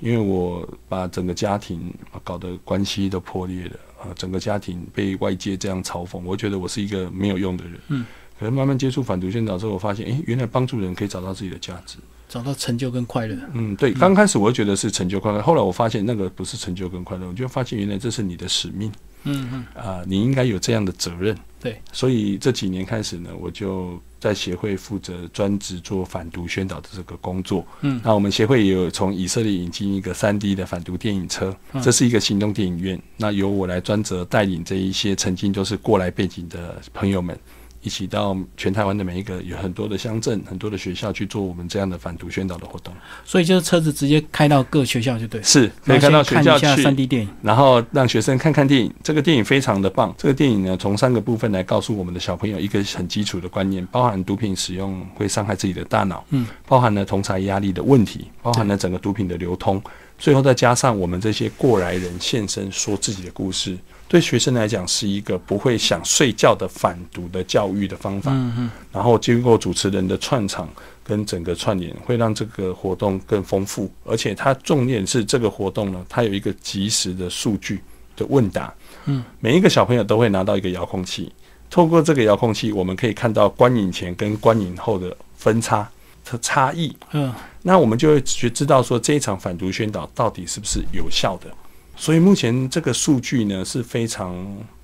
[0.00, 1.92] 因为我把整个家庭
[2.24, 3.72] 搞得关系都破裂了，
[4.04, 8.06] 呃，整个家庭被外界这样嘲讽，我觉得我是一个没有用的人，嗯。
[8.38, 11.98] 可是慢慢接触反毒宣导之后，我发现，哎、原来帮助人可以找到自己的价值。
[12.28, 13.36] 找到成就跟快乐。
[13.54, 18.92] 嗯，对，刚开始我觉得是成就快乐，后来我发现那个不是成就跟快乐，我就发现原来这是你的使命。
[19.24, 21.36] 嗯嗯啊、你应该有这样的责任。
[21.60, 27.66] 对，所以这几年开始呢，我就在协会负责专职做反毒宣导的这个工作。
[27.80, 32.98] 嗯那我们协会也有从以色列引进一个三 D 的反毒电影车，嗯这是一个行动电影院。
[33.16, 37.36] 那由我来专责带领这一些曾经都是过来背景的朋友们，
[37.82, 42.92] 一起到全台湾的每一个有很多的乡镇、很多的学校去做我们这样的反毒宣导的活动。
[43.24, 48.92] 所以就是车子直接开到各学校就对，是可以看到学校去三 D 电影，然后让学生看看电影。
[49.02, 50.14] 这个电影非常的棒。
[50.18, 59.82] 这个电影呢，从三个部分来告诉我们的小朋友一个很基础的观念，包含毒品使用会伤害自己的大脑，嗯，包含了同才压力的问题，包含了整个毒品的流通。
[60.18, 63.78] 最后再加上我们这些过来人现身说自己的故事，
[64.08, 68.32] 对学生来讲是一个不会想睡觉的反毒的教育的方法。
[68.32, 68.70] 嗯嗯。
[68.92, 70.68] 然后经过主持人的串场
[71.04, 73.88] 跟整个串联，会让这个活动更丰富。
[74.04, 77.80] 而且它重点是这个活动呢，它有一个及时的数据
[78.16, 78.74] 的问答。
[79.04, 79.22] 嗯。
[79.38, 81.32] 每一个小朋友都会拿到一个遥控器，
[81.70, 85.88] 透过这个遥控器，我们可以看到观影前跟观影后的分差。
[86.30, 91.50] 的差异，嗯，那我们就会去知道说这一场反毒宣导到底是不是有效的。
[91.96, 94.36] 所以目前这个数据呢是非常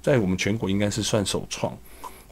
[0.02, 1.72] 在我们全国应该是算首创。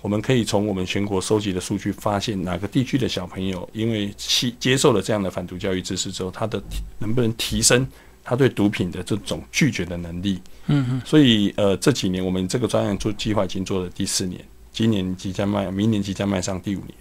[0.01, 6.61] 我们可以从我们全国收集的数据发现，哪个地区的小朋友因为接接受了这样的反毒教育知识之后，他的
[6.99, 7.87] 能不能提升
[8.25, 10.41] 他对毒品的这种拒绝的能力？
[10.67, 11.03] 嗯嗯。
[11.05, 16.95] 所以呃这几年我们这个专案做计划已经做了第四年，今年即将迈，明年即将迈上第五年。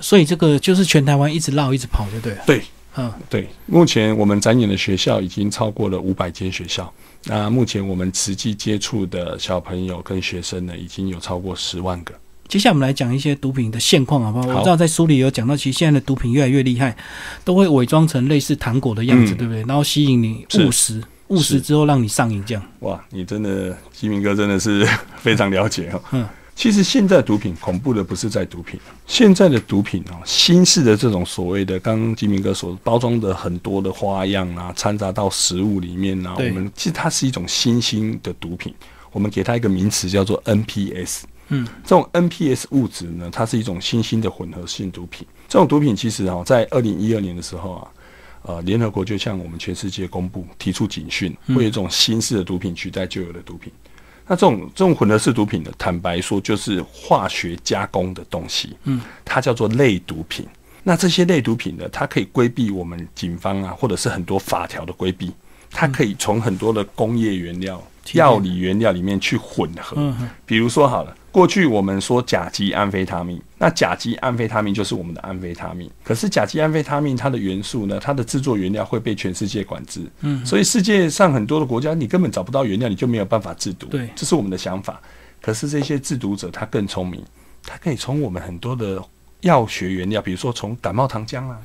[0.00, 2.42] 所以这个就是全台湾一直绕一直跑就对了。
[2.46, 2.62] 对，
[2.96, 3.48] 嗯，对。
[3.66, 6.92] 目前我们展演的学校已经超过了五百间学校。
[7.24, 12.14] 那目前我们实际接触的小朋友跟学生呢，已经有超过十万个。
[12.48, 14.58] 接下来我们来讲一些毒品的现况，好不好？
[14.58, 16.96] 我知道在书里有讲到，其实现在的毒品越来越厉害，
[17.44, 19.62] 都会伪装成类似糖果的样子，对不对？
[19.64, 22.62] 然后吸引你误食，误食之后让你上瘾，这样。
[22.80, 24.84] 哇，你真的基明哥真的是
[25.20, 26.02] 非常了解哦。
[26.12, 26.26] 嗯。
[26.60, 38.74] 其实现在毒品恐怖的不是在毒品，现在的毒品啊，新式的这种所谓的，刚刚金明哥所包装的很多的花样啊，掺杂到食物里面啊，我们其实它是一种新兴的毒品，
[39.10, 41.22] 我们给它一个名词叫做 NPS。
[41.48, 45.26] 嗯，这种 NPS 物质呢，它是一种新兴的混合性毒品。
[45.48, 47.88] 这种毒品其实啊，在二零一二年的时候啊，
[48.42, 53.72] 呃，联合国就向我们全世界公布提出警讯，会有一种新式的毒品取代旧有的毒品。
[54.30, 60.46] 那这种这种混合式毒品呢，坦白说就是化学加工的东西，嗯，它叫做类毒品。
[60.84, 65.32] 那这些类毒品呢，它可以规避我们警方啊，或者是很多法条的规避，
[65.68, 67.82] 它可以从很多的工业原料。
[68.14, 69.96] 药理原料里面去混合，
[70.46, 75.90] 比如说好了，过去我们说甲基安非他命，那甲基安非他命就是我们的安非他命。
[76.02, 83.86] 可是甲基安非他命它的元素呢，它的制作原料会被全世界管制，嗯，所以世界上很多的国家你根本找不到原料，你就没有办法制毒。
[83.86, 85.00] 对，这是我们的想法。
[85.40, 87.22] 可是这些制毒者他更聪明，
[87.62, 89.02] 他可以从我们很多的
[89.40, 91.58] 药学原料，比如说从感冒糖浆啊。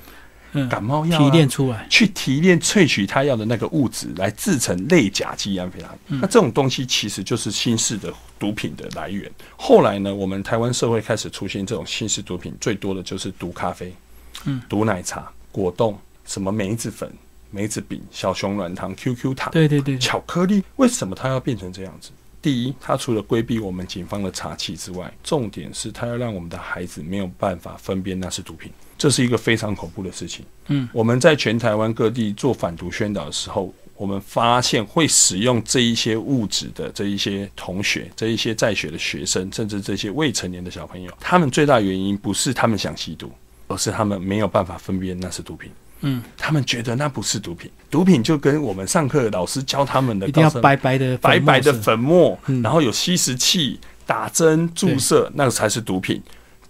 [0.69, 6.19] 感冒药提炼出来，去提炼萃取他要的那个物质来制成类甲基安非他命。
[6.21, 9.29] 那这种东西其实就是新式的毒品的来源。
[9.55, 13.93] 后来呢，我们台湾社会开始出现这种新式毒品，最多的就是毒咖啡、
[14.45, 17.11] 嗯，毒奶茶、果冻、什么梅子粉、
[17.51, 20.63] 梅子饼、小熊软糖、QQ 糖，对对对，巧克力。
[20.77, 22.11] 为什么它要变成这样子？
[22.41, 28.71] 第一，它除了规避我们警方的查缉之外，重点是它要让我们的孩子没有办法分辨那是毒品。
[28.97, 30.45] 这是一个非常恐怖的事情。
[30.67, 43.31] 嗯，我们在全台湾各地做反毒宣导的时候，我们发现会使用这一些物质的这一些同学，这一些在学的学生，甚至这些未成年的小朋友，他们最大原因不是他们想吸毒，
[43.67, 45.71] 而是他们没有办法分辨那是毒品。
[46.01, 56.21] 嗯，他们觉得那不是毒品，毒品就跟我们上课老师教他们的，一定要白白的白白的粉末，然后有吸食器、打针注射，那个才是毒品。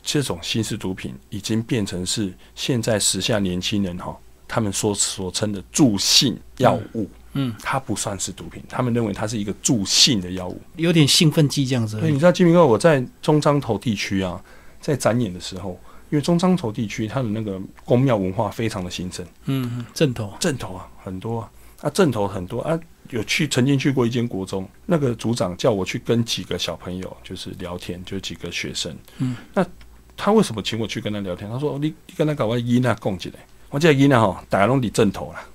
[0.05, 4.15] 这种新式毒品已经变成是现在时下年轻人哈，
[4.47, 7.09] 他们所所称的助兴药物。
[7.37, 11.99] 嗯，它不算是毒品，他们认为它是一个助兴的药物，有点兴奋剂这样子。
[11.99, 14.41] 对，你知道金明哥，我在中彰头地区啊，
[14.79, 15.77] 在展演的时候，
[16.09, 19.25] 因为中彰头地区它的那个宫庙文化非常的兴盛。
[19.47, 22.79] 嗯，正头，正头啊，很多啊，啊，正头很多啊。
[23.09, 28.95] 有去曾经去过一间国中，那个组长叫我去跟几个小朋友就是聊天，就几个学生。
[29.17, 29.65] 嗯，那。
[30.17, 31.49] 他为什么请我去跟他聊天？
[31.49, 35.45] 他说：“你你跟他搞个囡仔讲起来，我这囡仔吼，大家拢伫正头啦。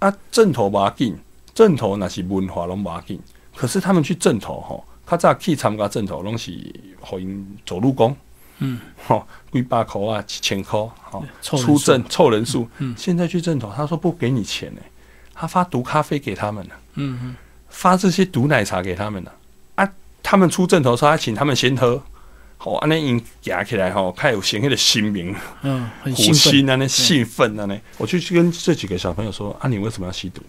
[0.00, 1.16] 啊，正头要紧，
[1.54, 3.20] 正头那是文化拢要紧。
[3.54, 6.52] 可是他们去正头吼，他早去参加正头，拢是
[7.00, 8.14] 互因走路工，
[8.58, 12.68] 嗯，吼，几百块啊，几千块，吼，出证凑人数。
[12.78, 14.80] 嗯，现在去正头，他说不给你钱呢，
[15.32, 17.36] 他发毒咖啡给他们了，嗯嗯，
[17.68, 19.32] 发这些毒奶茶给他们了。
[19.76, 19.88] 啊，
[20.22, 22.02] 他们出正头说他请他们先喝。”
[22.58, 27.78] 好，安尼因夹起来吼，看有显迄个心明，嗯，很兴奋，安尼兴奋安尼。
[27.98, 30.40] 我就去跟这几个小朋友说，啊，你为什么要吸毒？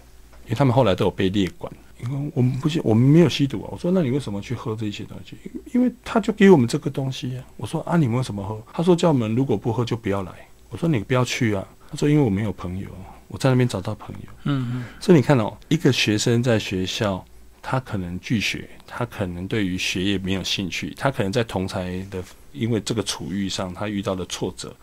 [0.44, 1.70] 因为他们后来都有被列管，
[2.02, 3.68] 因为我们不是，我们没有吸毒啊。
[3.70, 5.36] 我说那你为什么去喝这些东西？
[5.74, 7.44] 因为他就给我们这个东西啊。
[7.58, 8.58] 我说啊，你们为什么喝？
[8.72, 10.32] 他说叫我们如果不喝就不要来。
[10.70, 11.66] 我说你不要去啊。
[11.90, 12.88] 他说因为我没有朋友，
[13.28, 14.28] 我在那边找到朋友。
[14.44, 14.84] 嗯嗯。
[14.98, 17.22] 所以你看哦，一个学生在学校，
[17.62, 24.74] 他可能拒学，他可能对于学业没有兴趣，他可能在同才的因为这个处遇上，他遇到了挫折。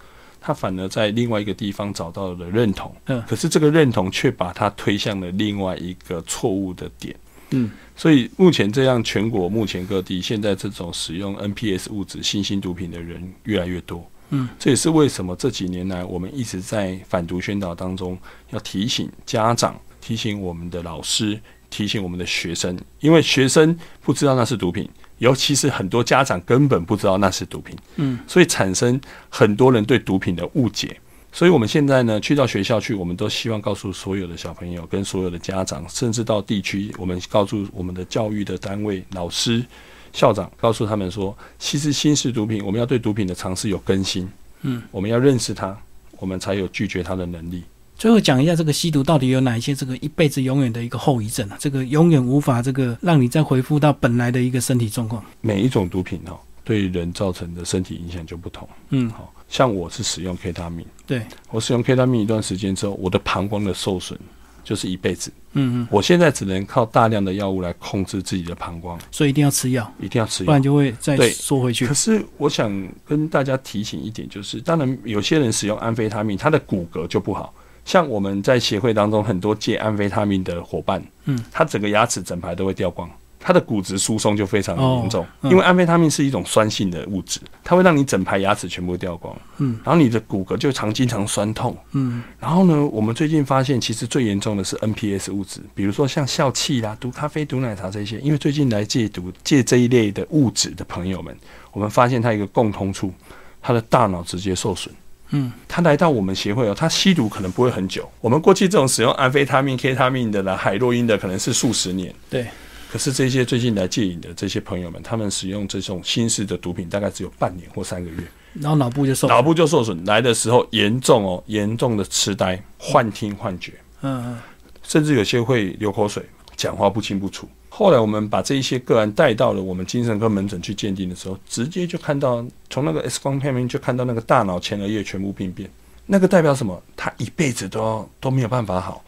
[0.47, 7.15] 他反而在另外一个地方找到了认同，嗯，可是这个认同却把他推向了另外一个错误的点，
[7.49, 18.15] 嗯，所以目前这样，全国目前各地现在这种使用 NPS 物质新型毒品的人越来越多，嗯，这也是为什么这几年来我们一直在反毒宣导当中
[18.51, 21.41] 要提醒家长、提醒我们的老师、
[21.75, 24.89] 提醒我们的学生，因为学生不知道那是毒品。
[25.17, 28.99] 尤其是很多家长根本不知道那是毒品，嗯，所以产生
[29.29, 30.97] 很多人对毒品的误解。
[31.31, 39.63] 所以我们现在呢，去到学校去，我们都希望告诉所有的小朋友、跟所有的家长，甚至到地区，我们告诉我们的教育的单位、老师、
[40.11, 44.29] 校长，告诉他们说，其实新式毒品，我们要对毒品的尝试有更新，
[44.63, 45.77] 嗯，我们要认识它，
[46.17, 47.63] 我们才有拒绝它的能力。
[47.97, 51.57] 最后讲一下这个吸毒到底有哪一些这个一辈子永远的一个后遗症啊？
[51.59, 55.23] 这个永远无法这个让你再恢复到本来的一个身体状况。
[55.41, 58.67] 每一种毒品哦，对人造成的身体影响就不同。
[58.89, 61.21] 嗯，好像我是使用 K 他命，对
[61.51, 64.19] 我使用 K 他命一段时间之后，我的膀胱的受损
[64.63, 65.31] 就是一辈子。
[65.53, 71.87] 嗯嗯，我现在只能靠大量的药物来控制自己的膀胱，所以一定要吃药，一定要吃药，不然就会再缩回去。
[71.87, 72.69] 可是我想
[73.05, 77.53] 跟大家提醒一点，就是当然有些人使用安非他命，他的骨骼就不好。
[77.85, 83.09] 像我们在协会当中很多戒安非他命的伙伴，嗯，他整个牙齿整排都会掉光，
[83.39, 101.37] 他的骨质疏松就非常的严重，因为安非他命是一种酸性的物质，它会让你整排牙齿全部掉光，嗯，然后你的骨骼就常经常酸痛，嗯，然后呢，我们最近发现其实最严重的是 NPS 物质，比如说像笑气啦、毒咖啡、毒奶茶这些，因为最近来戒毒戒这一类的物质的朋友们，
[101.71, 103.13] 我们发现他一个共通处，
[103.61, 104.91] 他的大脑直接受损。
[105.29, 108.09] 嗯，他来到我们协会哦，他吸毒可能不会很久。
[108.21, 112.13] 我们过去这种使用安非他命、K 他命的啦、海洛因的，可能是数十年。
[112.29, 112.45] 对。
[112.91, 118.17] 可是这些最近来戒瘾的这些朋友们，他们使用这种新式的毒品，大概只有半年或三个月，
[118.53, 124.39] 然后脑部就受脑部就受损，来的时候严重哦，严重的痴呆、幻听、幻觉，嗯嗯，
[124.81, 126.23] 甚至有些会流口水、
[126.55, 127.49] 讲话不清不楚。
[127.77, 135.69] 后来我们把这一些个案带到了我们精神科门诊去鉴定的时候，直接就看到从那个 X 光片面就看到那个大脑前额叶全部病变，
[136.05, 136.81] 那个代表什么？
[136.95, 139.03] 他一辈子都都没有办法好，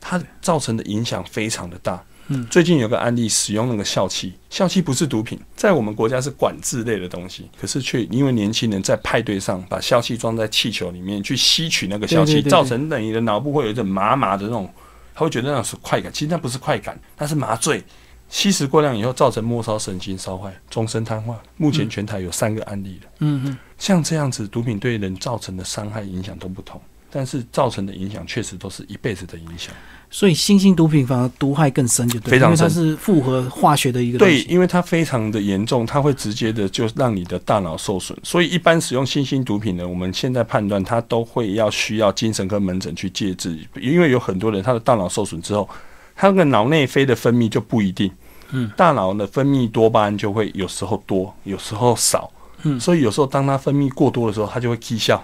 [0.00, 2.00] 他造成的影响非常的大。
[2.28, 14.70] 嗯，最近有个案例使用那个笑气，笑气不是毒品，在我们国家是管制类的东西，可是却因为年轻人在派对上把笑气装在气球里面去吸取那个笑气，造成你的脑部会有一种麻麻的那种。
[15.16, 17.82] 他会觉得那是快感，其实那不是快感，那是麻醉。
[18.28, 21.34] 吸食过量以后，造成末梢神经烧坏，终身瘫痪。
[21.56, 23.10] 目前全台有三个案例了。
[23.20, 26.78] 嗯嗯，像这样子，毒品对人造成的伤害影响都不同，
[27.16, 29.72] 但是造成的影响确实都是一辈子的影响。
[30.10, 38.16] 所以新兴毒品反而毒害更深，就对，因为它是复合化学的一个对，因为它非常的严重，它会直接的就让你的大脑受损。
[38.22, 45.66] 所以一般使用新兴毒品呢，我们现在判断它都会要需要精神科门诊去戒治，因为有很多人他的大脑受损之后，
[46.14, 48.12] 他那个脑内啡的分泌就不一定，
[48.50, 52.30] 嗯，大脑的分泌多巴胺就会有时候多，有时候少，
[52.62, 55.22] 嗯，所以有时候当它分泌过多的时候，它就会啼笑，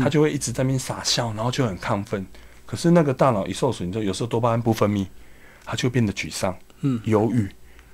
[0.00, 2.26] 他就会一直在那边傻笑，然后就很亢奋。
[2.64, 5.06] 可是那个大脑一受损之后，有时候多巴胺不分泌，
[5.64, 7.48] 他就变得沮丧、嗯，忧郁，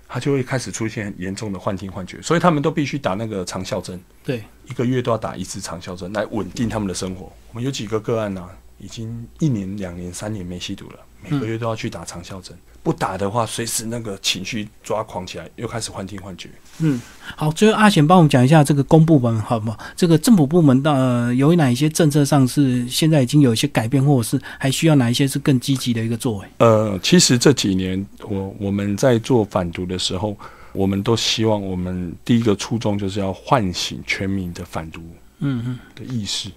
[0.09, 2.21] 他就会开始出现严重的幻听、幻觉。
[2.23, 7.31] 所以他们都必须打那个长效针，对，一个月都要打一次长效针来稳定他们的生活。
[7.51, 8.49] 我们有几个个案呢，
[8.79, 12.57] 已经一年、两年、三年没吸毒了，每个月都要去打长效针。
[12.83, 16.49] 不打的话，随时那个情绪抓狂起来，又开始幻听幻觉。
[16.79, 17.01] 嗯，
[17.37, 19.79] 好，最后阿贤帮我们讲一下这个公部门好不好？
[19.95, 26.47] 这个政府部门的呃，有哪一些政策上是现在已经有一些改变，或者是还需要哪一些是更积极的一个作为？
[26.59, 30.37] 呃，其实这几年我我们在做反毒的时候，
[30.73, 35.01] 我们都希望我们第一个初衷就是要唤醒全民的反毒
[35.39, 36.49] 嗯嗯的意识。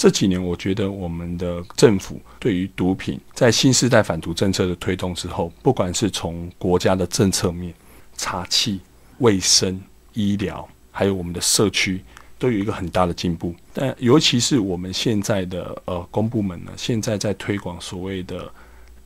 [0.00, 7.74] 这几年，我觉得我们的政府对于毒品在新时代反毒政策的推动之后，不管是从国家的政策面、
[8.16, 8.78] 查缉、
[9.18, 9.78] 卫生、
[10.14, 12.02] 医疗，还有我们的社区，
[12.38, 13.54] 都有一个很大的进步。
[13.74, 18.50] 但尤其是我们现在的呃公部门呢，现在在推广所谓的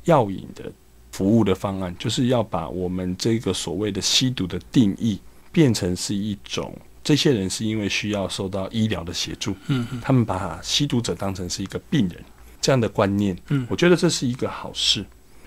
[0.05, 0.70] 药引的
[1.11, 5.18] 服务的方案，就是要把我们这个所谓的吸毒的定义
[5.51, 6.72] 变成是一种。
[7.05, 12.18] 这些人是因为需要受到医疗的协助，嗯，他们把吸毒者当成是一个病人
[12.61, 15.05] 这样的观念，嗯，我觉得这是一个好事。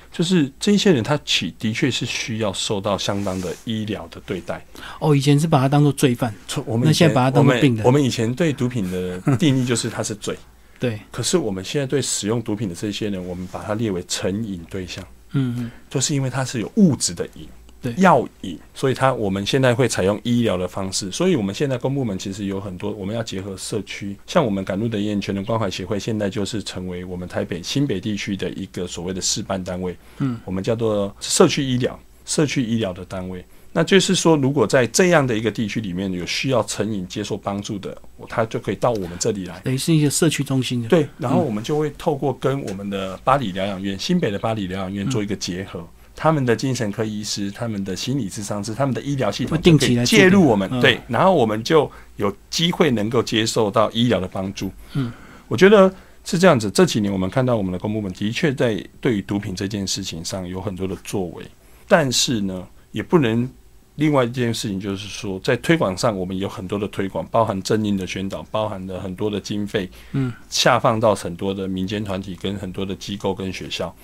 [0.09, 4.65] 就是这些人他其的确是需要受到相当的医疗的对待。
[4.99, 6.33] 哦，以前是把他当做罪犯，
[6.65, 7.85] 我们那现在把他当做病人。
[7.85, 10.35] 我们以前对毒品的定义就是他是罪，
[10.79, 10.99] 对。
[11.11, 15.03] 可是我们现在对使用毒品的这些人，我们把他列为成瘾对象。
[15.33, 17.47] 嗯嗯，就是因为他是有物质的瘾。
[17.93, 37.95] 药引，所以它我们现在会采用医疗的方式，所以我们现在公部门其实有很多，我们要结合社区，像我们赶路的医院全人关怀协会，现在就是成为我们台北新北地区的一个所谓的示范单位，嗯，我们叫做社区医疗，社区医疗的单位，那就是说，如果在这样的一个地区里面有需要成瘾接受帮助的，
[38.27, 45.87] 他就可以到我们这里来，等于是一个社区中心的，对，然后我们就会透过跟我们的巴黎疗养院，新北的巴黎疗养院做一个结合。
[46.19, 54.71] 他们的精神科医师、他们的心理咨商师、他们的医疗系统定期来介入我们，对，然后我们就有机会能够接受到医疗的帮助。
[54.93, 55.13] 嗯，
[55.47, 55.93] 我觉得
[56.25, 56.71] 是这样子。
[56.71, 61.45] 这几年我们看到我们的公部门的确在对于毒品这件事情上有很多的作为，
[61.87, 63.47] 但是呢，也不能
[63.93, 73.95] 另外一件事情就是说，在推广上我们有很多的推广，包含正印的宣导，包含了很多的经费，嗯，下放到很多的民间团体跟很多的机构跟学校。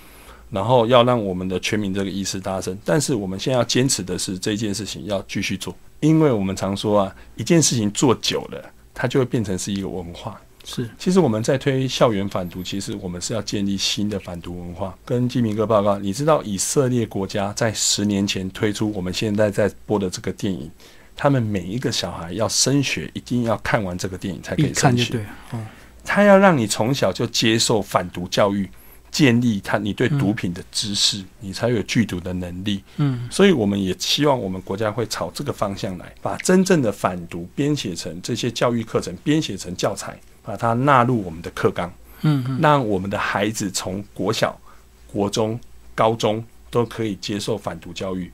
[0.54, 10.39] 然后要让我们的全民这个意识大增，但是我们现在要坚持的是这件事情要继续做，因为我们常说啊，一件事情做久了，它就会变成是一个文化。
[10.64, 14.95] 是，其实我们在推校园反毒，其实我们是要建立新的反毒文化。
[15.04, 20.70] 跟金明哥报告，你知道以色列国家在十年前推出我们现在在播的这个电影，
[21.16, 25.14] 他们每一个小孩要升学一定要看完这个电影才可以升学。
[25.14, 25.66] 对，嗯，
[26.06, 28.70] 他要让你从小就接受反毒教育。
[29.14, 32.84] 建立他你对毒品的知识，你才有剧毒的能力。
[32.97, 41.93] 嗯，所以我们也希望我们国家会朝这个方向来，把真正的反毒编写成这些教育课程，编写成教材，把它纳入我们的课纲。
[42.24, 44.59] 嗯，让我们的孩子从国小、
[45.05, 45.59] 国中、
[45.93, 48.32] 高中都可以接受反毒教育。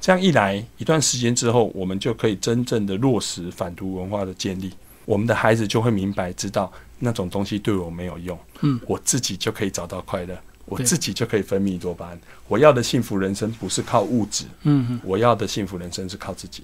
[0.00, 4.72] 这样一来，一段时间之后，我们就可以真正的落实反毒文化的建立。
[5.04, 6.72] 我们的孩子就会明白，知道。
[7.04, 12.20] 那种东西对我没有用，嗯，我自己就可以找到快乐，我自己就可以分泌多巴胺。
[12.46, 16.62] 我要的幸福人生不是靠物质，嗯，我要的幸福人生是靠自己。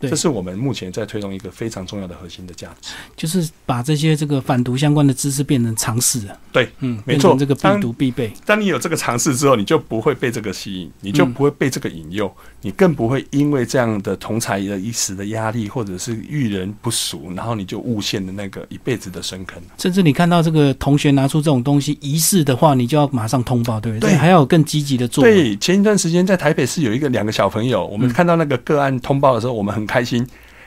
[0.00, 6.38] 这是我们目前在推动一个非常重要的核心的价值，就是把这些这个反毒相关的知识变成常识了。
[6.52, 8.32] 对，嗯，没错，这个必读必备。
[8.46, 12.32] 当你有这个尝试之后，你就不会被这个吸引，你就不会被这个引诱，
[12.62, 19.62] 你更不会因为这样的同才的一时的压力，或者是遇人不淑，然后你就误陷了那个一辈子的深坑。
[19.78, 24.14] 甚至你看到这个同学拿出这种东西疑似的话，你就要马上通报，对不对？
[24.14, 25.22] 还要有更积极的做。
[25.22, 30.24] 对，前一段时间在台北市有一个两个小朋友，我们看到那个个案通报的时候，我们很开心。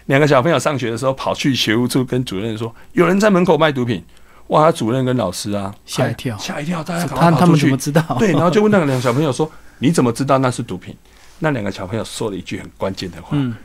[0.08, 4.04] 两个小朋友上学的时候，跑去学务处跟主任说：“有人在门口卖毒品。”
[4.48, 4.70] 哇！
[4.70, 8.04] 主任跟老师啊，吓一跳，吓一跳，大家他他们怎么知道？
[8.20, 9.50] 对，然后就问那个两个小朋友说
[9.80, 10.94] ：“你怎么知道那是毒品？”
[11.40, 13.56] 那两个小朋友说了一句很关键的话：“嗯，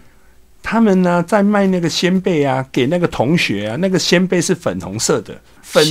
[0.70, 5.82] 他们呢在卖那个鲜贝啊，给那个同学啊，那个鲜贝是粉红色的。”粉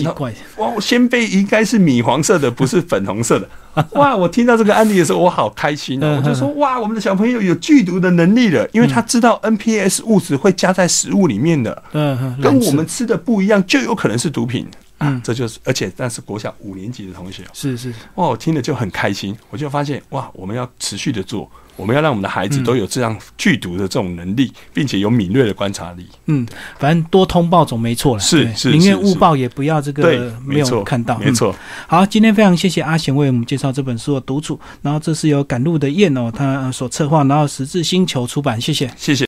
[0.57, 3.47] 哇，鲜贝应该是米黄色的，不是粉红色的。
[3.93, 4.15] 哇！
[4.15, 6.17] 我听到这个案例的时候，我好开心哦！
[6.17, 14.67] 我就说哇，我们的小朋友有剧毒的能力了，因为他知道 NPS 物质会加在食物里面的，嗯，跟我们吃的不一样，就有可能是毒品。
[14.99, 21.49] 嗯，这就是，而且那是国小五年级的同学，是是哇，我听了就很开心，我就发现哇，我们要持续的做。
[21.77, 26.05] 我们要让我们的孩子都有这样剧毒的这种能力，并且有敏锐的观察力。
[26.25, 26.45] 嗯，
[26.77, 28.19] 反正多通报总没错了。
[28.19, 31.17] 是是，宁愿误报也不要这个没有看到。
[31.19, 31.55] 没错。
[31.87, 34.59] 好，今天非常谢谢阿贤为我们介绍这本书的独处。
[34.81, 38.59] 然后这是由赶路的燕哦，他所策划，然后十字星球出版。
[38.59, 39.25] 谢谢，谢谢。